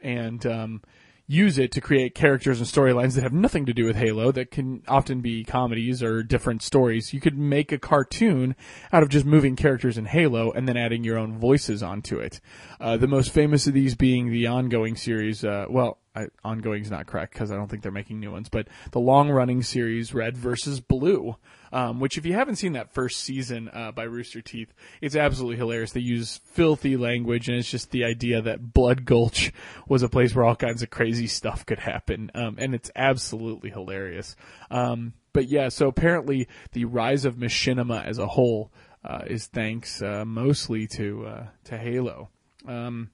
[0.01, 0.81] and, um,
[1.27, 4.49] use it to create characters and storylines that have nothing to do with Halo that
[4.49, 7.13] can often be comedies or different stories.
[7.13, 8.55] You could make a cartoon
[8.93, 12.39] out of just moving characters in Halo and then adding your own voices onto it.
[12.79, 17.05] Uh, the most famous of these being the ongoing series, uh, well, I, is not
[17.05, 20.37] correct because I don't think they're making new ones, but the long running series Red
[20.37, 21.35] versus Blue,
[21.71, 25.57] um, which if you haven't seen that first season uh, by Rooster Teeth, it's absolutely
[25.57, 25.91] hilarious.
[25.91, 29.51] They use filthy language, and it's just the idea that Blood Gulch
[29.87, 33.69] was a place where all kinds of crazy stuff could happen, um, and it's absolutely
[33.69, 34.35] hilarious.
[34.71, 38.71] Um, but yeah, so apparently the rise of machinima as a whole
[39.03, 42.29] uh, is thanks uh, mostly to uh, to Halo.
[42.67, 43.11] Um,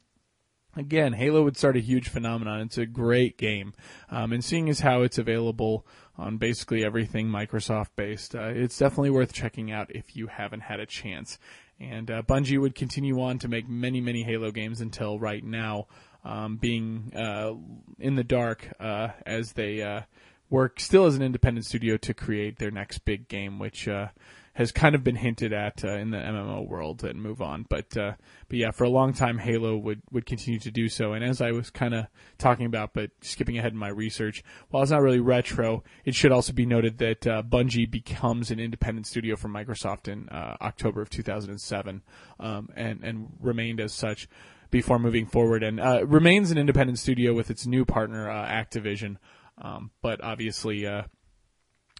[0.75, 2.61] again, Halo would start a huge phenomenon.
[2.61, 3.73] It's a great game,
[4.09, 5.85] um, and seeing as how it's available
[6.17, 10.79] on basically everything Microsoft based, uh, it's definitely worth checking out if you haven't had
[10.79, 11.39] a chance.
[11.79, 15.87] And uh, Bungie would continue on to make many, many Halo games until right now,
[16.23, 17.53] um, being uh,
[17.99, 20.01] in the dark uh, as they uh,
[20.49, 24.07] work still as an independent studio to create their next big game, which uh,
[24.53, 27.65] has kind of been hinted at uh, in the MMO world and move on.
[27.67, 28.13] But uh,
[28.47, 31.13] but yeah, for a long time, Halo would would continue to do so.
[31.13, 32.05] And as I was kind of
[32.37, 36.31] talking about, but skipping ahead in my research, while it's not really retro, it should
[36.31, 41.01] also be noted that uh, Bungie becomes an independent studio from Microsoft in uh, October
[41.01, 42.03] of 2007,
[42.39, 44.27] um, and and remained as such
[44.69, 49.17] before moving forward, and uh, remains an independent studio with its new partner uh, Activision.
[49.59, 51.03] Um, but obviously, uh,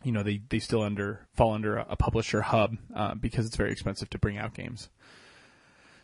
[0.03, 3.55] you know they they still under fall under a, a publisher hub uh, because it's
[3.55, 4.89] very expensive to bring out games.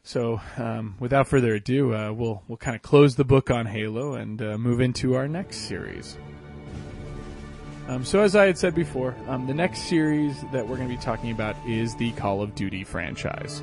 [0.04, 4.14] So, um, without further ado, uh, we'll we'll kind of close the book on Halo
[4.14, 6.18] and uh, move into our next series.
[7.88, 10.96] Um, so, as I had said before, um, the next series that we're going to
[10.96, 13.62] be talking about is the Call of Duty franchise.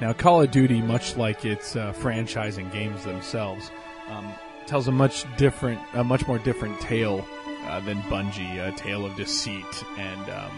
[0.00, 3.70] Now, Call of Duty, much like its uh, franchise and games themselves,
[4.08, 4.32] um,
[4.66, 7.26] tells a much different, a much more different tale
[7.66, 10.50] uh, than Bungie, a tale of deceit and um,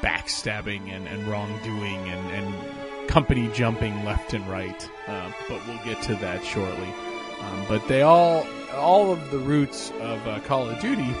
[0.00, 6.02] backstabbing and, and wrongdoing and, and company jumping left and right, uh, but we'll get
[6.02, 6.92] to that shortly.
[7.40, 11.14] Um, but they all, all of the roots of uh, Call of Duty,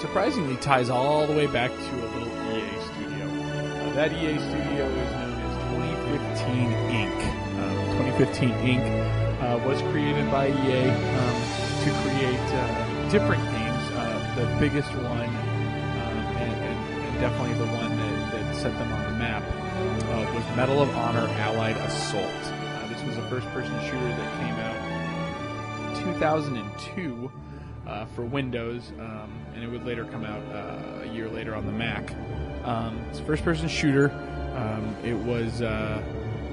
[0.00, 3.26] surprisingly ties all the way back to a little EA studio.
[3.26, 7.40] Uh, that EA studio is known as 2015 Inc.
[7.98, 9.20] 2015 Inc.
[9.40, 13.69] Uh, was created by EA um, to create different games.
[14.36, 19.04] The biggest one, um, and, and, and definitely the one that, that set them on
[19.04, 22.24] the map, uh, was Medal of Honor Allied Assault.
[22.24, 27.32] Uh, this was a first-person shooter that came out in 2002
[27.86, 31.66] uh, for Windows, um, and it would later come out uh, a year later on
[31.66, 32.14] the Mac.
[32.64, 34.10] Um, it's a first-person shooter.
[34.54, 36.02] Um, it was uh,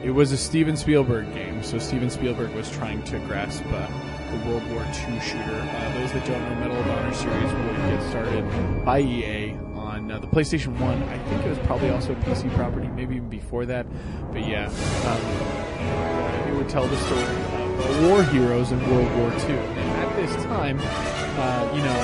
[0.04, 3.88] it was a Steven Spielberg game, so Steven Spielberg was trying to grasp uh,
[4.32, 5.60] the World War II shooter.
[5.96, 10.20] those that don't know, Medal of Honor series would get started by EA on uh,
[10.20, 11.04] the PlayStation 1.
[11.04, 13.86] I think it was probably also a PC property, maybe even before that.
[14.34, 14.68] But yeah,
[15.08, 19.56] um, it would tell the story of war heroes in World War II.
[19.56, 22.00] And at this time, uh, you know,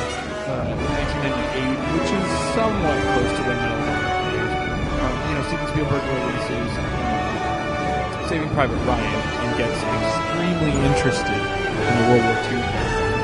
[0.47, 4.13] uh, 1998, which is somewhat close to when Medal of Honor
[5.03, 11.93] um, you know, Steven Spielberg releases um, Saving Private Ryan and gets extremely interested in
[11.99, 12.63] the World War II.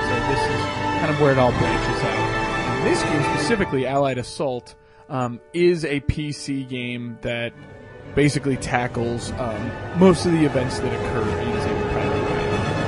[0.08, 0.62] So this is
[1.00, 2.40] kind of where it all branches out
[2.84, 4.76] this game specifically, Allied Assault,
[5.10, 7.54] um, is a PC game that
[8.16, 12.20] basically tackles um, most of the events that occur in Saving Private.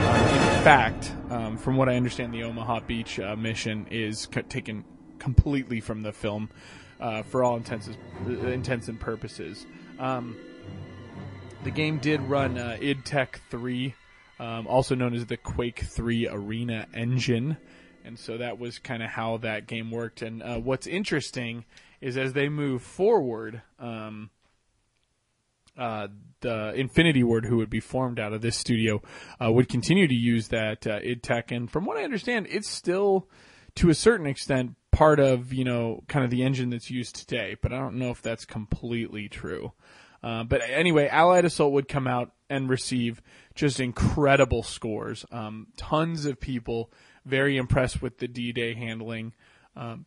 [0.07, 4.41] Um, in fact, um, from what I understand, the Omaha Beach uh, mission is c-
[4.43, 4.85] taken
[5.19, 6.49] completely from the film
[6.99, 7.89] uh, for all intents,
[8.27, 9.65] intents and purposes.
[9.99, 10.37] Um,
[11.63, 13.93] the game did run uh, id Tech 3,
[14.41, 17.57] um, also known as the Quake 3 Arena engine
[18.03, 20.21] and so that was kind of how that game worked.
[20.21, 21.65] And uh, what's interesting
[21.99, 24.29] is as they move forward, um,
[25.77, 26.07] uh,
[26.41, 29.01] the Infinity Ward, who would be formed out of this studio,
[29.43, 31.51] uh, would continue to use that uh, id Tech.
[31.51, 33.27] And from what I understand, it's still,
[33.75, 37.55] to a certain extent, part of you know kind of the engine that's used today.
[37.61, 39.71] But I don't know if that's completely true.
[40.23, 43.21] Uh, but anyway, Allied Assault would come out and receive
[43.55, 45.25] just incredible scores.
[45.31, 46.91] Um, tons of people
[47.25, 49.33] very impressed with the D-Day handling.
[49.75, 50.05] Um,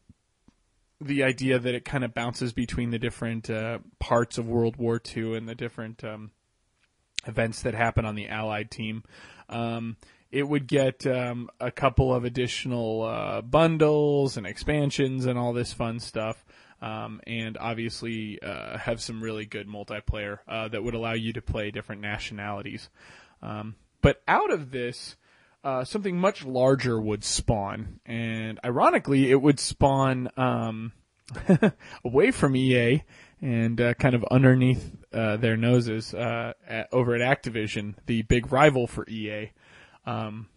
[1.01, 5.01] the idea that it kind of bounces between the different uh, parts of World War
[5.15, 6.31] II and the different um,
[7.27, 9.03] events that happen on the Allied team.
[9.49, 9.97] Um,
[10.31, 15.73] it would get um, a couple of additional uh, bundles and expansions and all this
[15.73, 16.45] fun stuff.
[16.85, 21.41] Um, and obviously uh, have some really good multiplayer uh, that would allow you to
[21.41, 22.91] play different nationalities.
[23.43, 25.17] Um, but out of this,
[25.65, 30.93] uh, something much larger would spawn, and ironically, it would spawn um,
[32.05, 33.03] away from EA
[33.41, 38.53] and uh, kind of underneath uh, their noses uh, at, over at Activision, the big
[38.53, 39.53] rival for EA.
[40.05, 40.49] Um,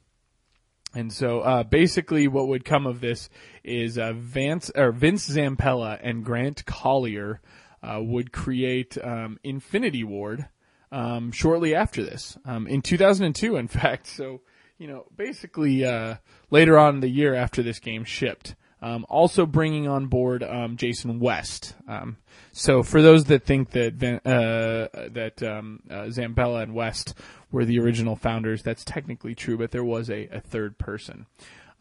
[0.97, 3.29] and so, uh, basically, what would come of this
[3.63, 7.41] is uh, Vance or Vince Zampella and Grant Collier
[7.83, 10.49] would create um, Infinity Ward
[10.91, 14.07] um, shortly after this, um, in 2002, in fact.
[14.07, 14.41] So
[14.77, 16.15] you know, basically uh,
[16.51, 18.55] later on in the year after this game shipped.
[18.79, 21.73] Um, also bringing on board um, Jason West.
[21.87, 22.17] Um,
[22.51, 27.15] so for those that think that uh, that um, uh, Zampella and West
[27.51, 31.25] were the original founders, that's technically true, but there was a, a third person.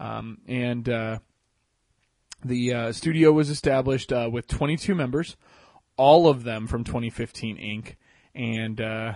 [0.01, 1.19] Um, and uh,
[2.45, 5.37] the uh, studio was established uh, with 22 members,
[5.97, 7.97] all of them from 2015 Inc.
[8.35, 9.15] And uh,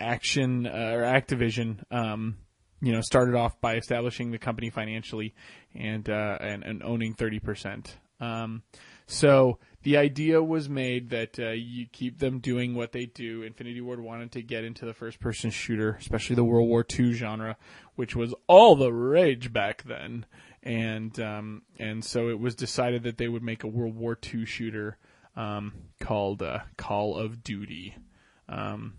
[0.00, 2.38] Action or Activision um,
[2.82, 5.34] you know, started off by establishing the company financially
[5.74, 7.96] and uh, and, and owning thirty percent.
[8.20, 8.62] Um,
[9.06, 13.42] so the idea was made that uh, you keep them doing what they do.
[13.42, 17.56] Infinity Ward wanted to get into the first-person shooter, especially the World War II genre,
[17.96, 20.26] which was all the rage back then.
[20.62, 24.44] And um, and so it was decided that they would make a World War II
[24.44, 24.98] shooter
[25.36, 27.96] um, called uh, Call of Duty.
[28.48, 28.94] Um,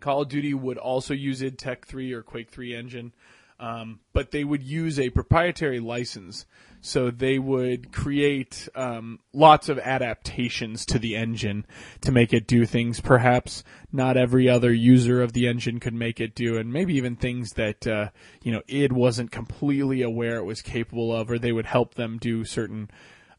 [0.00, 3.12] Call of Duty would also use id Tech 3 or Quake 3 engine,
[3.58, 6.46] um, but they would use a proprietary license.
[6.82, 11.66] So they would create um, lots of adaptations to the engine
[12.02, 16.20] to make it do things perhaps not every other user of the engine could make
[16.20, 18.10] it do, and maybe even things that uh,
[18.42, 22.18] you know id wasn't completely aware it was capable of, or they would help them
[22.18, 22.88] do certain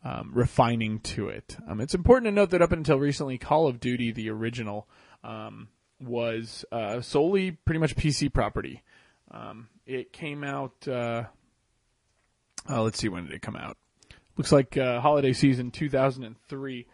[0.04, 1.58] um, refining to it.
[1.68, 4.88] Um, it's important to note that up until recently, Call of Duty, the original,
[5.24, 5.68] um,
[6.00, 8.84] was uh, solely pretty much PC property.
[9.32, 10.88] Um, it came out.
[10.88, 11.24] Uh,
[12.70, 13.78] uh, let's see when did it come out.
[14.36, 16.86] Looks like uh, holiday season 2003.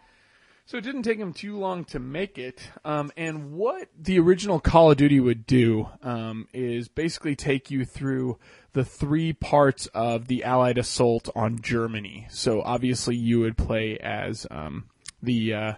[0.66, 2.70] So it didn't take them too long to make it.
[2.86, 7.84] Um, and what the original Call of Duty would do um, is basically take you
[7.84, 8.38] through
[8.72, 12.26] the three parts of the Allied assault on Germany.
[12.30, 14.88] So obviously you would play as um,
[15.22, 15.72] the uh,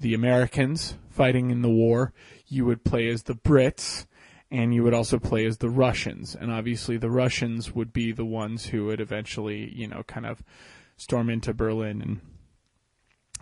[0.00, 2.12] the Americans fighting in the war.
[2.48, 4.06] You would play as the Brits,
[4.50, 6.34] and you would also play as the Russians.
[6.34, 10.42] And obviously the Russians would be the ones who would eventually, you know, kind of
[10.96, 12.20] storm into Berlin and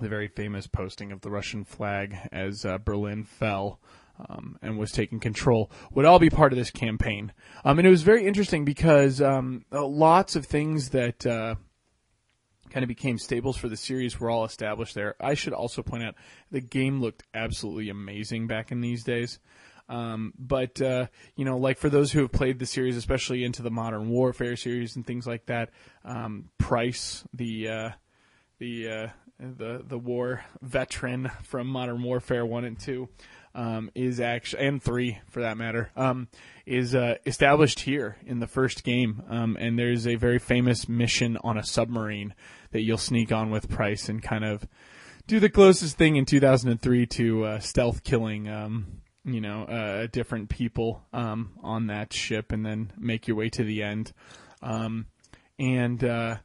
[0.00, 3.80] the very famous posting of the Russian flag as uh, Berlin fell
[4.28, 7.32] um, and was taking control would all be part of this campaign.
[7.64, 11.56] Um, and it was very interesting because um, lots of things that uh,
[12.76, 15.14] kind of became staples for the series were all established there.
[15.18, 16.14] I should also point out
[16.50, 19.38] the game looked absolutely amazing back in these days.
[19.88, 21.06] Um, but uh,
[21.36, 24.56] you know, like for those who have played the series, especially into the Modern Warfare
[24.56, 25.70] series and things like that,
[26.04, 27.90] um, Price, the uh,
[28.58, 29.08] the uh,
[29.38, 33.08] the the war veteran from Modern Warfare one and two,
[33.56, 36.28] um, is actually and three for that matter um,
[36.66, 39.22] is uh, established here in the first game.
[39.28, 42.34] Um, and there's a very famous mission on a submarine
[42.76, 44.68] that you'll sneak on with Price and kind of
[45.26, 48.50] do the closest thing in 2003 to uh, stealth killing.
[48.50, 53.48] Um, you know, uh, different people um, on that ship, and then make your way
[53.48, 54.12] to the end,
[54.62, 55.06] um,
[55.58, 56.36] and uh,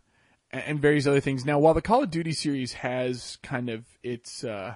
[0.51, 1.45] and various other things.
[1.45, 4.75] Now, while the Call of Duty series has kind of its uh,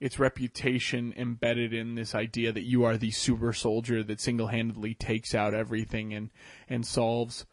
[0.00, 5.32] its reputation embedded in this idea that you are the super soldier that single-handedly takes
[5.32, 6.30] out everything and
[6.68, 7.46] and solves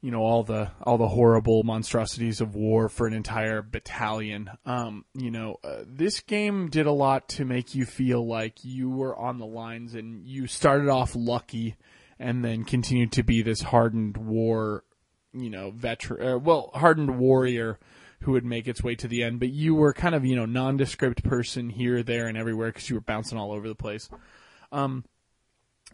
[0.00, 5.04] you know all the all the horrible monstrosities of war for an entire battalion um
[5.14, 9.16] you know uh, this game did a lot to make you feel like you were
[9.16, 11.76] on the lines and you started off lucky
[12.18, 14.84] and then continued to be this hardened war
[15.32, 17.78] you know veteran uh, well hardened warrior
[18.20, 20.44] who would make its way to the end, but you were kind of, you know,
[20.44, 24.08] nondescript person here, there, and everywhere because you were bouncing all over the place.
[24.72, 25.04] Um,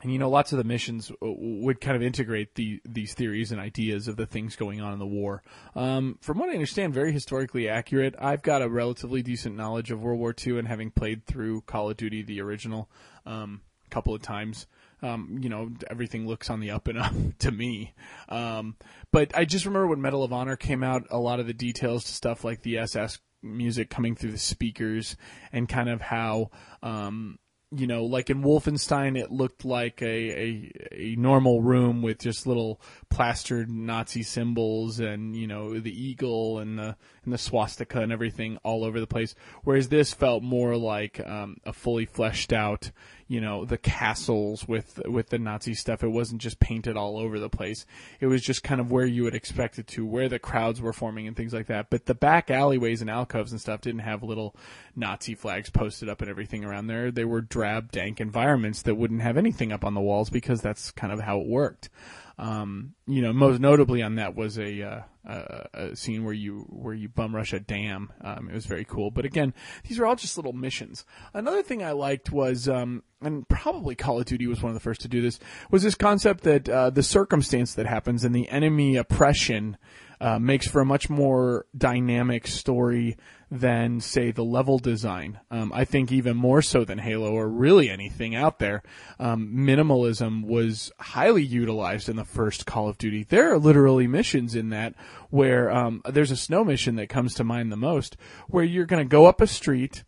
[0.05, 3.61] and you know, lots of the missions would kind of integrate the, these theories and
[3.61, 5.43] ideas of the things going on in the war.
[5.75, 8.15] Um, from what I understand, very historically accurate.
[8.21, 11.91] I've got a relatively decent knowledge of World War II and having played through Call
[11.91, 12.89] of Duty, the original,
[13.27, 14.67] um, a couple of times
[15.05, 17.95] um, you know, everything looks on the up and up to me.
[18.29, 18.77] Um,
[19.13, 22.05] but I just remember when Medal of Honor came out, a lot of the details
[22.05, 25.17] to stuff like the SS music coming through the speakers
[25.53, 26.51] and kind of how,
[26.83, 27.39] um,
[27.77, 32.47] you know, like in Wolfenstein, it looked like a, a, a normal room with just
[32.47, 38.13] little plastered Nazi symbols and, you know, the eagle and the, and the swastika and
[38.13, 39.35] everything all over the place.
[39.63, 42.91] Whereas this felt more like, um, a fully fleshed out,
[43.27, 46.05] you know the castles with with the Nazi stuff.
[46.05, 47.87] It wasn't just painted all over the place.
[48.21, 50.93] It was just kind of where you would expect it to, where the crowds were
[50.93, 51.91] forming and things like that.
[51.91, 54.55] But the back alleyways and alcoves and stuff didn't have little
[54.95, 57.11] Nazi flags posted up and everything around there.
[57.11, 60.91] They were drab, dank environments that wouldn't have anything up on the walls because that's
[60.91, 61.89] kind of how it worked.
[62.37, 66.67] Um, you know, most notably on that was a, uh, a, a, scene where you
[66.69, 68.13] where you bum rush a dam.
[68.21, 69.13] Um, it was very cool.
[69.13, 69.55] But again,
[69.89, 71.05] these are all just little missions.
[71.33, 74.81] Another thing I liked was, um, and probably Call of Duty was one of the
[74.81, 75.39] first to do this,
[75.71, 79.77] was this concept that uh, the circumstance that happens and the enemy oppression
[80.25, 83.15] uh, makes for a much more dynamic story
[83.51, 85.39] than, say, the level design.
[85.51, 88.83] Um, I think even more so than Halo or really anything out there.
[89.21, 93.25] Um, minimalism was highly utilized in the first Call of Duty.
[93.25, 94.95] There are literally missions in that
[95.29, 98.17] where um, there's a snow mission that comes to mind the most,
[98.49, 100.05] where you're going to go up a street,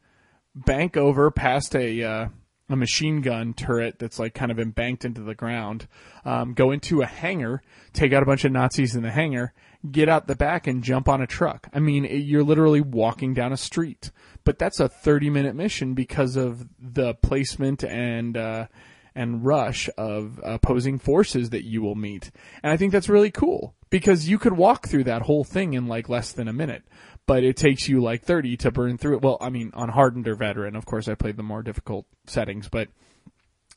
[0.55, 2.03] bank over past a.
[2.03, 2.29] Uh,
[2.69, 5.87] a machine gun turret that's like kind of embanked into the ground,
[6.25, 7.63] um, go into a hangar,
[7.93, 9.53] take out a bunch of Nazis in the hangar,
[9.91, 11.69] get out the back and jump on a truck.
[11.73, 14.11] I mean, you're literally walking down a street.
[14.45, 18.67] But that's a 30 minute mission because of the placement and, uh,
[19.15, 22.31] and rush of opposing forces that you will meet.
[22.63, 25.87] And I think that's really cool because you could walk through that whole thing in
[25.87, 26.85] like less than a minute,
[27.27, 29.23] but it takes you like 30 to burn through it.
[29.23, 32.69] Well, I mean, on hardened or veteran, of course, I played the more difficult settings,
[32.69, 32.89] but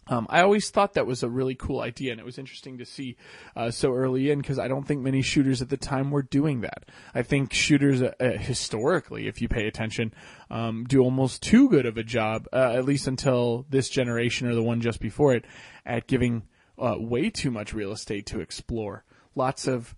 [0.10, 2.86] Um, I always thought that was a really cool idea, and it was interesting to
[2.86, 3.16] see
[3.55, 6.62] uh, so early in because I don't think many shooters at the time were doing
[6.62, 6.86] that.
[7.14, 10.14] I think shooters uh, uh, historically, if you pay attention,
[10.49, 14.55] um, do almost too good of a job, uh, at least until this generation or
[14.55, 15.45] the one just before it,
[15.86, 16.43] at giving
[16.80, 19.03] uh, way too much real estate to explore.
[19.36, 19.95] Lots of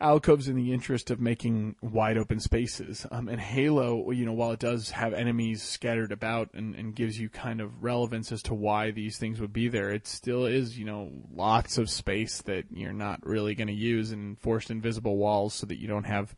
[0.00, 3.04] alcoves in the interest of making wide open spaces.
[3.10, 7.18] Um, and Halo, you know, while it does have enemies scattered about and, and gives
[7.18, 10.78] you kind of relevance as to why these things would be there, it still is,
[10.78, 15.16] you know, lots of space that you're not really going to use and forced invisible
[15.16, 16.34] walls so that you don't have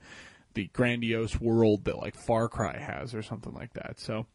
[0.54, 4.00] the grandiose world that like Far Cry has or something like that.
[4.00, 4.26] So,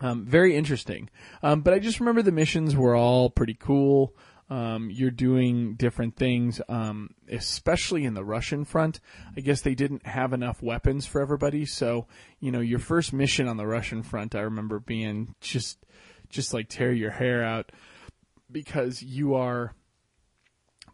[0.00, 1.08] um, very interesting.
[1.44, 4.16] Um, but I just remember the missions were all pretty cool.
[4.52, 9.00] Um, you're doing different things, um, especially in the Russian front.
[9.34, 12.06] I guess they didn't have enough weapons for everybody, so
[12.38, 15.78] you know your first mission on the Russian front, I remember being just,
[16.28, 17.72] just like tear your hair out
[18.50, 19.74] because you are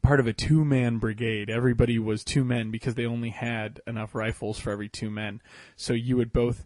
[0.02, 1.50] part of a two man brigade.
[1.50, 5.42] Everybody was two men because they only had enough rifles for every two men.
[5.74, 6.64] So you would both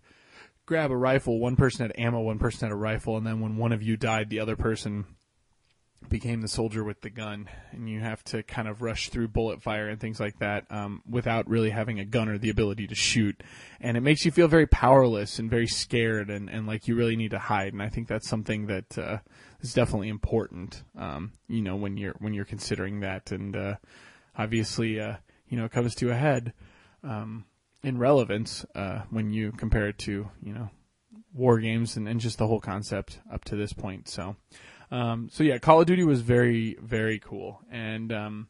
[0.66, 3.56] grab a rifle, one person had ammo, one person had a rifle, and then when
[3.56, 5.06] one of you died, the other person
[6.08, 9.62] became the soldier with the gun, and you have to kind of rush through bullet
[9.62, 12.94] fire and things like that um, without really having a gun or the ability to
[12.94, 13.42] shoot.
[13.80, 17.16] And it makes you feel very powerless and very scared, and, and like you really
[17.16, 17.72] need to hide.
[17.72, 19.18] And I think that's something that uh,
[19.60, 20.82] is definitely important.
[20.96, 23.76] Um, you know, when you're when you're considering that, and uh,
[24.36, 25.16] obviously, uh,
[25.48, 26.52] you know, it comes to a head
[27.02, 27.44] um,
[27.82, 30.70] in relevance uh, when you compare it to you know
[31.34, 34.08] war games and, and just the whole concept up to this point.
[34.08, 34.36] So.
[34.92, 38.48] Um, so yeah, Call of Duty was very, very cool, and um,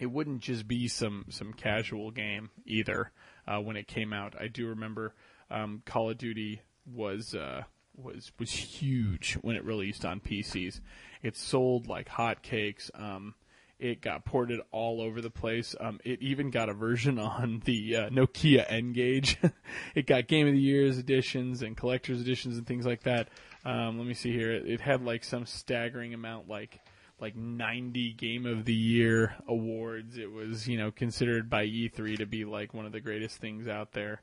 [0.00, 3.12] it wouldn't just be some some casual game either.
[3.46, 5.14] Uh, when it came out, I do remember
[5.48, 6.60] um, Call of Duty
[6.92, 7.62] was uh,
[7.96, 10.80] was was huge when it released on PCs.
[11.22, 12.90] It sold like hotcakes.
[12.92, 13.36] Um,
[13.78, 15.74] it got ported all over the place.
[15.78, 19.38] Um, it even got a version on the uh, Nokia N-Gage.
[19.94, 23.28] it got Game of the Year's editions and collector's editions and things like that.
[23.66, 24.52] Um, let me see here.
[24.52, 26.78] It, it had like some staggering amount, like
[27.18, 30.16] like 90 Game of the Year awards.
[30.16, 33.66] It was you know considered by E3 to be like one of the greatest things
[33.66, 34.22] out there.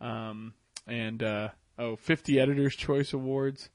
[0.00, 0.54] Um,
[0.86, 3.68] and uh, oh, 50 Editors' Choice Awards.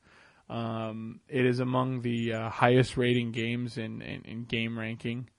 [0.50, 5.30] Um, it is among the uh, highest rating games in, in, in game ranking.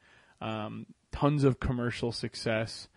[0.43, 2.89] Um, tons of commercial success,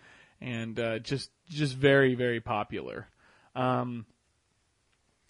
[0.41, 3.07] and uh, just just very very popular.
[3.55, 4.05] Um,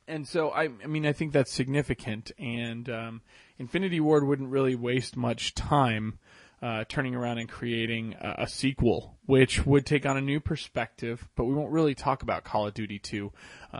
[0.07, 2.31] and so I, I mean, I think that's significant.
[2.37, 3.21] And um,
[3.57, 6.19] Infinity Ward wouldn't really waste much time
[6.63, 11.27] uh, turning around and creating a, a, sequel, which would take on a new perspective.
[11.35, 13.31] But we won't really talk about Call of Duty 2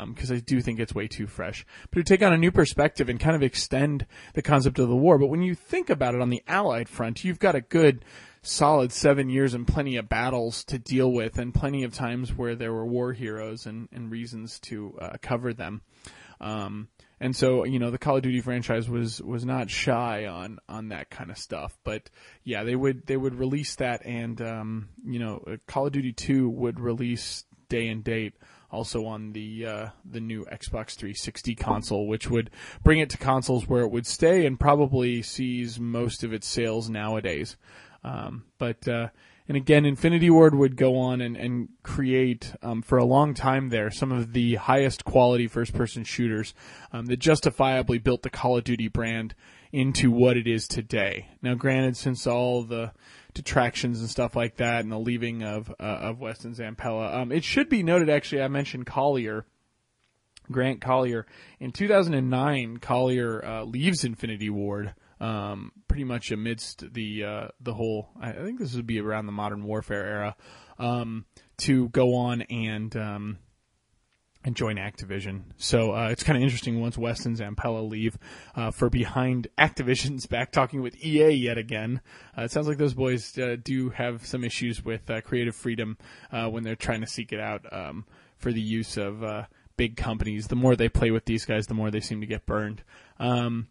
[0.10, 1.66] because um, I do think it's way too fresh.
[1.90, 4.98] But to take on a new perspective and kind of extend the concept of the
[4.98, 5.18] war.
[5.18, 8.04] But when you think about it on the Allied front, you've got a good
[8.44, 12.56] solid seven years and plenty of battles to deal with and plenty of times where
[12.56, 15.82] there were war heroes and, and reasons to uh, cover them.
[16.42, 16.90] Um,
[17.22, 20.90] and so, you know, the Call of Duty franchise was, was not shy on, on
[20.90, 21.78] that kind of stuff.
[21.86, 22.10] But
[22.44, 26.12] yeah, they would, they would release that and, um, you know, uh, Call of Duty
[26.12, 28.34] 2 would release day and date
[28.70, 32.50] also on the, uh, the new Xbox 360 console, which would
[32.84, 36.90] bring it to consoles where it would stay and probably sees most of its sales
[36.90, 37.56] nowadays.
[38.04, 39.10] Um, but, uh,
[39.48, 43.70] and again, Infinity Ward would go on and, and create um, for a long time
[43.70, 46.54] there some of the highest quality first person shooters
[46.92, 49.36] um, that justifiably built the Call of Duty brand
[49.72, 51.28] into what it is today.
[51.42, 52.94] Now, granted, since all the
[53.34, 57.32] detractions and stuff like that and the leaving of uh, of West and Zampella, um,
[57.32, 59.46] it should be noted actually, I mentioned Collier.
[60.52, 61.26] Grant Collier.
[61.62, 64.94] In 2009, Collier uh, leaves Infinity Ward
[65.24, 68.10] um, pretty much amidst the uh, the whole.
[68.20, 70.36] I think this would be around the modern warfare era
[70.78, 71.26] um,
[71.60, 73.38] to go on and um,
[74.44, 75.44] and join Activision.
[75.56, 78.18] So uh, it's kind of interesting once West and Zampella leave
[78.54, 82.02] uh, for behind Activision's back talking with EA yet again.
[82.38, 85.98] Uh, it sounds like those boys uh, do have some issues with uh, creative freedom
[86.32, 88.06] when they're trying to seek it out um,
[88.38, 89.24] for the use of
[89.78, 90.48] big companies.
[90.48, 92.84] The more they play with these guys, the more they seem to get burned.
[93.20, 93.70] Um,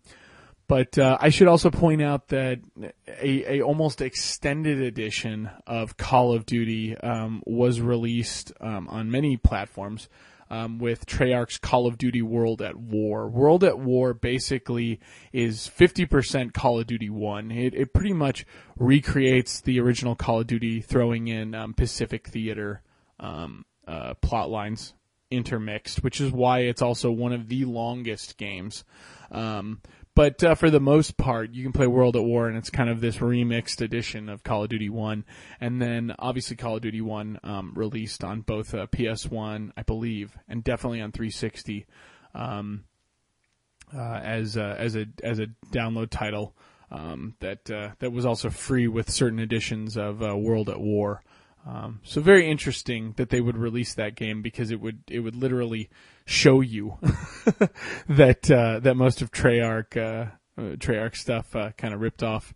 [0.72, 2.60] but uh, I should also point out that
[3.06, 9.36] a, a, almost extended edition of Call of Duty um, was released um, on many
[9.36, 10.08] platforms
[10.48, 13.28] um, with Treyarch's Call of Duty World at War.
[13.28, 14.98] World at War basically
[15.30, 17.50] is 50% Call of Duty 1.
[17.50, 18.46] It, it pretty much
[18.78, 22.80] recreates the original Call of Duty, throwing in um, Pacific Theater
[23.20, 24.94] um, uh, plot lines
[25.30, 28.84] intermixed, which is why it's also one of the longest games.
[29.30, 29.80] Um,
[30.14, 32.90] but uh, for the most part, you can play World at War, and it's kind
[32.90, 35.24] of this remixed edition of Call of Duty One.
[35.60, 40.36] And then obviously Call of Duty One um, released on both uh, PS1, I believe,
[40.48, 41.86] and definitely on 360
[42.34, 42.84] um,
[43.94, 46.54] uh, as a, as a as a download title
[46.90, 51.22] um, that uh, that was also free with certain editions of uh, World at War.
[51.66, 55.36] Um, so very interesting that they would release that game because it would it would
[55.36, 55.90] literally
[56.24, 56.98] show you
[58.08, 62.52] that uh, that most of Treyarch uh, uh Treyarch stuff uh, kind of ripped off,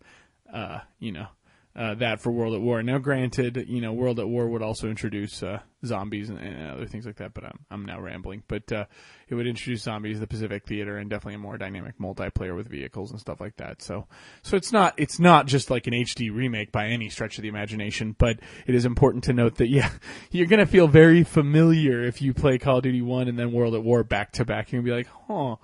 [0.53, 1.29] uh, you know,
[1.77, 2.83] uh, that for World at War.
[2.83, 6.87] Now, granted, you know, World at War would also introduce uh, zombies and, and, other
[6.87, 8.43] things like that, but I'm, I'm now rambling.
[8.49, 8.87] But uh,
[9.29, 13.11] it would introduce zombies, the Pacific Theater, and definitely a more dynamic multiplayer with vehicles
[13.11, 13.83] and stuff like that.
[13.83, 14.07] So,
[14.43, 17.49] so it's not it's not just like an HD remake by any stretch of the
[17.49, 19.91] imagination, but it is important to note that yeah,
[20.31, 23.75] you're gonna feel very familiar if you play Call of Duty One and then World
[23.75, 24.73] at War back to back.
[24.73, 25.57] You're gonna be like, huh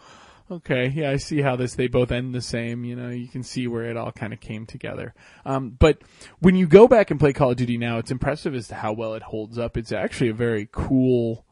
[0.52, 3.42] okay, yeah, I see how this, they both end the same, you know, you can
[3.42, 5.14] see where it all kind of came together.
[5.44, 6.02] Um, but
[6.40, 8.92] when you go back and play Call of Duty now, it's impressive as to how
[8.92, 9.76] well it holds up.
[9.76, 11.44] It's actually a very cool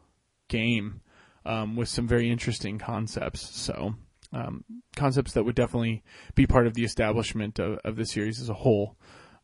[0.49, 1.01] game,
[1.45, 3.41] um, with some very interesting concepts.
[3.57, 3.95] So,
[4.33, 4.65] um,
[4.97, 6.03] concepts that would definitely
[6.35, 8.97] be part of the establishment of, of the series as a whole.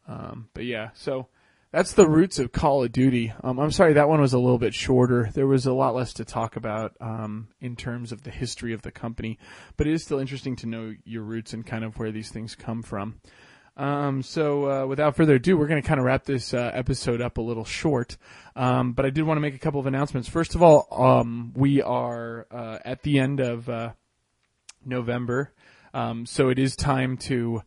[0.06, 1.28] Um, but yeah, so,
[1.72, 3.32] that's the roots of Call of Duty.
[3.42, 5.30] Um, I'm sorry that one was a little bit shorter.
[5.34, 8.82] There was a lot less to talk about um, in terms of the history of
[8.82, 9.38] the company,
[9.76, 12.54] but it is still interesting to know your roots and kind of where these things
[12.54, 13.20] come from.
[13.76, 17.20] Um, so uh, without further ado, we're going to kind of wrap this uh, episode
[17.20, 18.16] up a little short.
[18.54, 20.28] Um, but I did want to make a couple of announcements.
[20.28, 23.92] First of all, um, we are uh, at the end of uh,
[24.84, 25.52] November,
[25.92, 27.62] um, so it is time to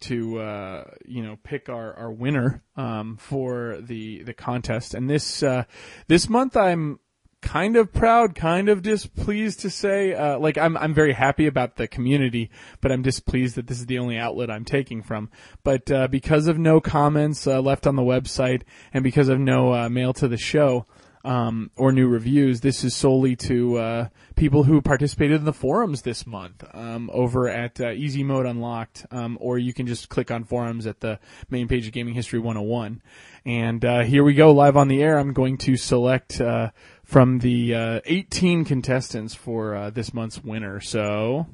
[0.00, 4.94] to uh, you know pick our our winner um, for the the contest.
[4.94, 5.64] And this uh,
[6.08, 6.98] this month, I'm
[7.42, 10.14] kind of proud, kind of displeased to say.
[10.14, 13.86] Uh, like I'm I'm very happy about the community, but I'm displeased that this is
[13.86, 15.30] the only outlet I'm taking from.
[15.62, 19.74] But uh, because of no comments uh, left on the website and because of no
[19.74, 20.86] uh, mail to the show
[21.24, 22.60] um, or new reviews.
[22.60, 27.48] This is solely to uh, people who participated in the forums this month um, over
[27.48, 31.18] at uh, Easy Mode Unlocked, um, or you can just click on forums at the
[31.48, 33.02] main page of Gaming History 101.
[33.44, 35.18] And uh, here we go, live on the air.
[35.18, 36.70] I'm going to select uh,
[37.04, 40.80] from the uh, 18 contestants for uh, this month's winner.
[40.80, 41.46] So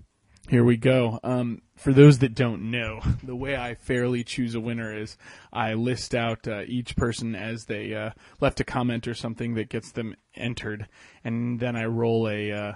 [0.49, 1.18] here we go.
[1.22, 5.16] Um, for those that don't know, the way I fairly choose a winner is
[5.53, 9.68] I list out uh, each person as they uh, left a comment or something that
[9.68, 10.88] gets them entered,
[11.24, 12.72] and then I roll a, uh,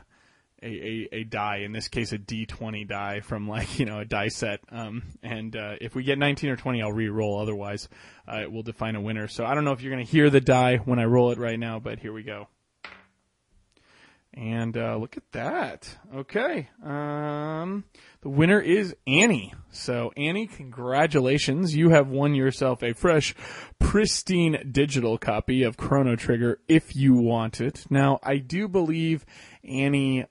[0.62, 1.58] a, a a die.
[1.58, 4.60] In this case, a D20 die from like you know a die set.
[4.70, 7.40] Um, and uh, if we get 19 or 20, I'll re-roll.
[7.40, 7.88] Otherwise,
[8.30, 9.28] uh, it will define a winner.
[9.28, 11.38] So I don't know if you're going to hear the die when I roll it
[11.38, 12.48] right now, but here we go.
[14.32, 15.96] And uh, look at that.
[16.14, 16.68] Okay.
[16.84, 17.84] Um,
[18.20, 19.52] the winner is Annie.
[19.70, 21.74] So, Annie, congratulations.
[21.74, 23.34] You have won yourself a fresh,
[23.80, 27.86] pristine digital copy of Chrono Trigger if you want it.
[27.90, 29.26] Now, I do believe
[29.64, 30.26] Annie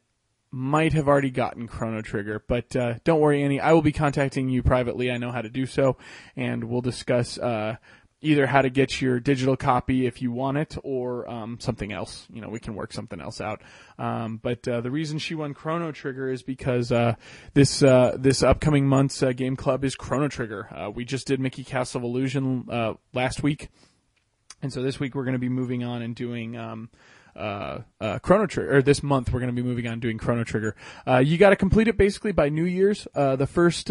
[0.51, 3.59] might have already gotten Chrono Trigger, but uh, don't worry, Annie.
[3.59, 5.11] I will be contacting you privately.
[5.11, 5.97] I know how to do so,
[6.35, 7.75] and we'll discuss uh,
[8.21, 12.27] either how to get your digital copy if you want it or um, something else.
[12.31, 13.61] You know, we can work something else out.
[13.97, 17.15] Um, but uh, the reason she won Chrono Trigger is because uh,
[17.53, 20.67] this uh, this upcoming month's uh, game club is Chrono Trigger.
[20.73, 23.69] Uh, we just did Mickey Castle of Illusion uh, last week,
[24.61, 26.57] and so this week we're going to be moving on and doing.
[26.57, 26.89] Um,
[27.35, 30.43] uh, uh, Chrono Trigger, or this month we're going to be moving on doing Chrono
[30.43, 30.75] Trigger.
[31.07, 33.07] Uh, you got to complete it basically by New Year's.
[33.13, 33.89] the first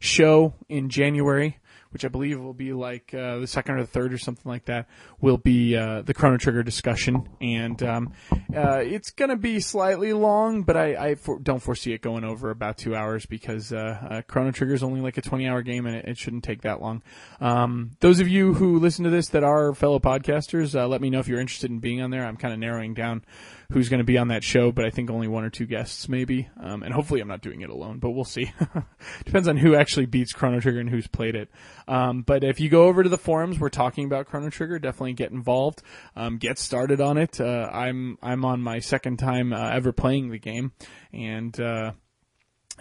[0.00, 1.58] show in January
[1.92, 4.66] which I believe will be like uh, the second or the third or something like
[4.66, 4.88] that,
[5.20, 8.12] will be uh, the Chrono Trigger discussion, and um,
[8.54, 12.24] uh, it's going to be slightly long, but I, I for, don't foresee it going
[12.24, 15.86] over about two hours because uh, uh, Chrono Trigger is only like a twenty-hour game,
[15.86, 17.02] and it, it, shouldn't take that long.
[17.40, 21.10] Um, those of you who listen to this that are fellow podcasters, uh, let me
[21.10, 22.24] know if you're interested in being on there.
[22.24, 23.24] I'm kind of narrowing down
[23.72, 26.08] who's going to be on that show, but I think only one or two guests
[26.08, 26.48] maybe.
[26.60, 28.52] Um, and hopefully I'm not doing it alone, but we'll see.
[29.24, 31.50] Depends on who actually beats Chrono Trigger and who's played it.
[31.88, 34.78] Um, but if you go over to the forums, we're talking about Chrono Trigger.
[34.78, 35.82] Definitely get involved.
[36.14, 37.40] Um, get started on it.
[37.40, 40.72] Uh, I'm I'm on my second time uh, ever playing the game,
[41.12, 41.92] and uh,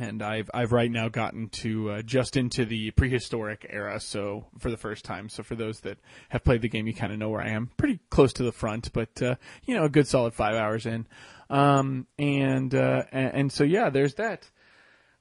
[0.01, 4.71] and I've I've right now gotten to uh, just into the prehistoric era, so for
[4.71, 5.29] the first time.
[5.29, 5.99] So for those that
[6.29, 7.69] have played the game, you kind of know where I am.
[7.77, 9.35] Pretty close to the front, but uh,
[9.65, 11.07] you know, a good solid five hours in.
[11.49, 14.49] Um, and, uh, and, so yeah, there's that.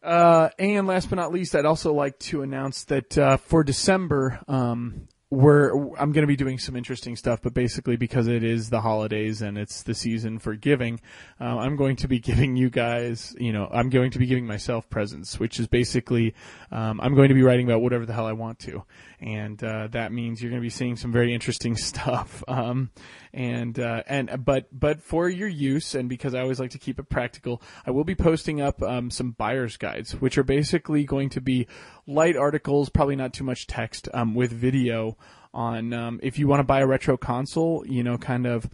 [0.03, 4.41] Uh, and last but not least, I'd also like to announce that uh, for December,
[4.47, 8.69] um, we're I'm going to be doing some interesting stuff, but basically because it is
[8.69, 11.01] the holidays and it's the season for giving,
[11.41, 14.47] uh, I'm going to be giving you guys, you know, I'm going to be giving
[14.47, 16.35] myself presents, which is basically
[16.73, 18.83] um, I'm going to be writing about whatever the hell I want to,
[19.21, 22.43] and uh, that means you're going to be seeing some very interesting stuff.
[22.49, 22.91] Um,
[23.33, 26.99] and uh, and but but for your use and because I always like to keep
[26.99, 31.31] it practical, I will be posting up um, some buyer's guides, which are basically going
[31.31, 31.67] to be
[32.07, 35.17] light articles, probably not too much text, um, with video
[35.53, 38.69] on um, if you want to buy a retro console, you know, kind of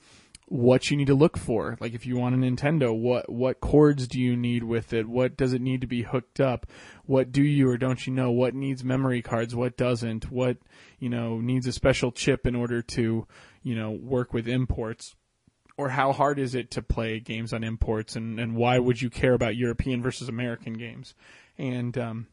[0.48, 1.76] what you need to look for.
[1.80, 5.08] Like if you want a Nintendo, what what cords do you need with it?
[5.08, 6.66] What does it need to be hooked up?
[7.04, 8.30] What do you or don't you know?
[8.30, 9.54] What needs memory cards?
[9.54, 10.30] What doesn't?
[10.30, 10.58] What
[10.98, 13.26] you know needs a special chip in order to
[13.62, 15.16] you know work with imports?
[15.78, 18.16] Or how hard is it to play games on imports?
[18.16, 21.14] And and why would you care about European versus American games?
[21.58, 22.28] And um,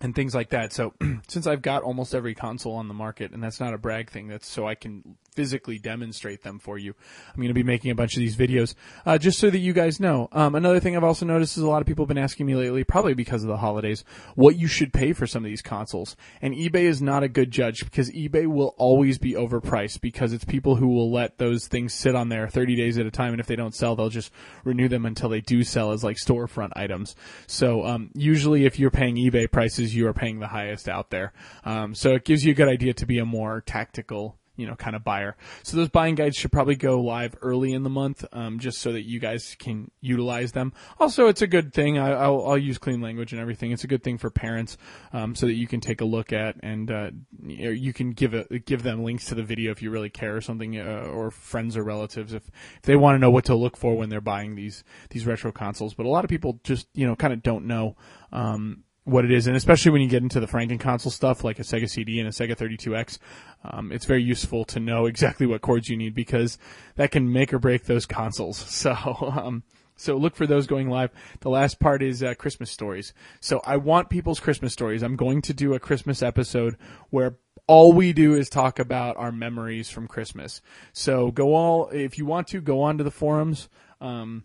[0.00, 0.72] and things like that.
[0.72, 0.94] So
[1.28, 4.28] since I've got almost every console on the market, and that's not a brag thing,
[4.28, 6.94] that's so I can physically demonstrate them for you.
[7.28, 8.74] I'm going to be making a bunch of these videos
[9.04, 10.28] uh, just so that you guys know.
[10.32, 12.56] Um, another thing I've also noticed is a lot of people have been asking me
[12.56, 16.16] lately, probably because of the holidays, what you should pay for some of these consoles.
[16.40, 20.44] And eBay is not a good judge because eBay will always be overpriced because it's
[20.44, 23.40] people who will let those things sit on there 30 days at a time, and
[23.40, 24.32] if they don't sell, they'll just
[24.64, 27.14] renew them until they do sell as like storefront items.
[27.46, 31.32] So um, usually, if you're paying eBay prices, you are paying the highest out there.
[31.64, 34.74] Um, so it gives you a good idea to be a more tactical you know,
[34.74, 35.36] kind of buyer.
[35.62, 38.92] So those buying guides should probably go live early in the month, um, just so
[38.92, 40.72] that you guys can utilize them.
[40.98, 41.98] Also, it's a good thing.
[41.98, 43.72] I, will I'll use clean language and everything.
[43.72, 44.76] It's a good thing for parents,
[45.12, 47.10] um, so that you can take a look at and uh,
[47.44, 50.40] you can give a, give them links to the video if you really care or
[50.40, 52.46] something, uh, or friends or relatives if
[52.76, 55.52] if they want to know what to look for when they're buying these these retro
[55.52, 55.94] consoles.
[55.94, 57.96] But a lot of people just you know kind of don't know.
[58.32, 61.60] Um, what it is, and especially when you get into the Franken console stuff like
[61.60, 63.18] a Sega CD and a Sega 32X,
[63.62, 66.58] um, it's very useful to know exactly what cords you need because
[66.96, 68.66] that can make or break those consoles.
[68.86, 69.62] So, um,
[69.94, 71.12] so look for those going live.
[71.40, 73.14] The last part is uh, Christmas stories.
[73.40, 75.02] So I want people's Christmas stories.
[75.02, 76.76] I'm going to do a Christmas episode
[77.10, 77.36] where
[77.68, 80.60] all we do is talk about our memories from Christmas.
[80.92, 83.68] So go all if you want to go on to the forums.
[84.00, 84.44] Um,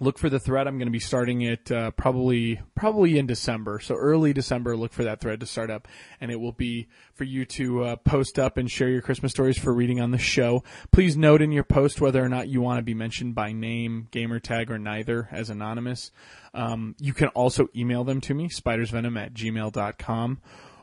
[0.00, 0.66] look for the thread.
[0.66, 4.76] I'm going to be starting it uh, probably probably in December, so early December.
[4.76, 5.88] Look for that thread to start up,
[6.20, 9.58] and it will be for you to uh, post up and share your Christmas stories
[9.58, 10.62] for reading on the show.
[10.92, 14.08] Please note in your post whether or not you want to be mentioned by name,
[14.10, 16.10] gamer tag, or neither as anonymous.
[16.54, 20.40] Um, you can also email them to me, spidersvenom at gmail.com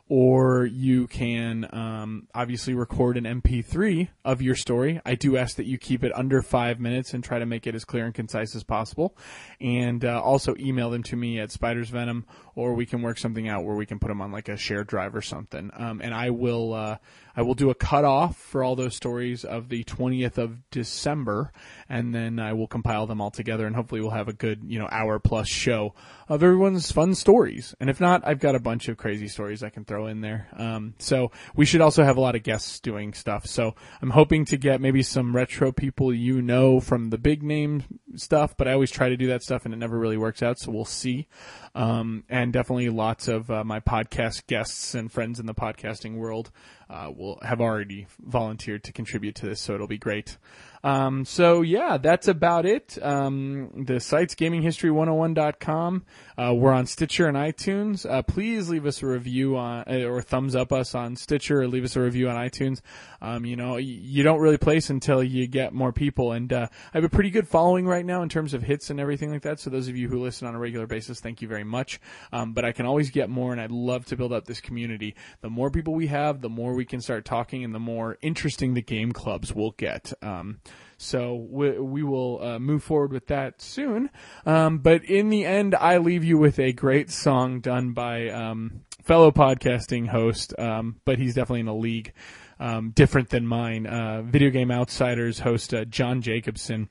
[0.08, 5.00] or you can um, obviously record an MP3 of your story.
[5.04, 7.74] I do ask that you keep it under five minutes and try to make it
[7.74, 9.16] as clear and concise as possible.
[9.60, 13.48] And uh, also email them to me at Spiders Venom, or we can work something
[13.48, 15.70] out where we can put them on like a shared drive or something.
[15.74, 16.96] Um, and I will uh,
[17.36, 21.52] I will do a cutoff for all those stories of the 20th of December,
[21.88, 24.78] and then I will compile them all together, and hopefully we'll have a good, you
[24.78, 25.94] know, hour plus show
[26.28, 27.74] of everyone's fun stories.
[27.80, 30.46] And if not, I've got a bunch of crazy stories I can throw in there.
[30.56, 33.46] Um, so we should also have a lot of guests doing stuff.
[33.46, 37.82] So I'm hoping to get maybe some retro people you know from the big name
[38.14, 40.58] stuff, but I always try to do that stuff and it never really works out.
[40.58, 41.26] So we'll see.
[41.74, 46.52] Um, and definitely lots of uh, my podcast guests and friends in the podcasting world
[46.88, 50.36] uh, will have already volunteered to contribute to this, so it'll be great.
[50.84, 52.98] Um, so yeah, that's about it.
[53.02, 56.04] Um, the site's gaminghistory101.com.
[56.36, 58.08] Uh, we're on Stitcher and iTunes.
[58.08, 61.68] Uh, please leave us a review on, uh, or thumbs up us on Stitcher or
[61.68, 62.80] leave us a review on iTunes.
[63.22, 66.32] Um, you know, you don't really place until you get more people.
[66.32, 68.98] And, uh, I have a pretty good following right now in terms of hits and
[68.98, 69.60] everything like that.
[69.60, 72.00] So those of you who listen on a regular basis, thank you very much.
[72.32, 75.14] Um, but I can always get more and I'd love to build up this community.
[75.40, 78.74] The more people we have, the more we can start talking and the more interesting
[78.74, 80.12] the game clubs will get.
[80.20, 80.58] Um,
[80.96, 84.10] so we, we will uh, move forward with that soon.
[84.46, 88.82] Um, but in the end, I leave you with a great song done by um,
[89.02, 92.12] fellow podcasting host, um, but he's definitely in a league
[92.58, 93.86] um, different than mine.
[93.86, 96.88] Uh, Video Game Outsiders host uh, John Jacobson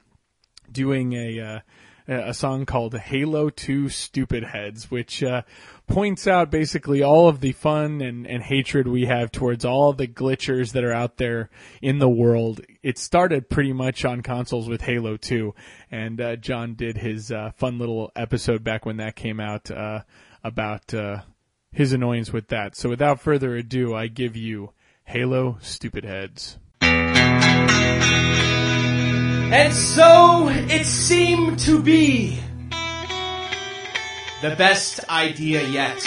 [0.72, 1.60] doing a uh,
[2.08, 5.44] a song called Halo 2 Stupid Heads, which uh,
[5.88, 10.08] points out basically all of the fun and, and hatred we have towards all the
[10.08, 11.50] glitchers that are out there
[11.82, 12.62] in the world.
[12.82, 15.54] It started pretty much on consoles with Halo 2,
[15.92, 20.02] and uh, John did his uh, fun little episode back when that came out uh,
[20.44, 21.22] about uh,
[21.72, 22.76] his annoyance with that.
[22.76, 24.72] So without further ado, I give you
[25.06, 26.58] Halo Stupid Heads.
[29.54, 32.40] And so it seemed to be
[34.42, 36.02] the best idea yet.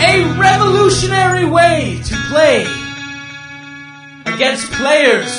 [0.00, 2.64] A revolutionary way to play
[4.24, 5.36] against players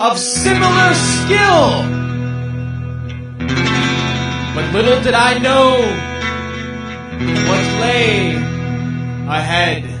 [0.00, 1.82] of similar skill.
[4.54, 6.15] But little did I know
[7.18, 8.34] what lay
[9.28, 9.95] ahead.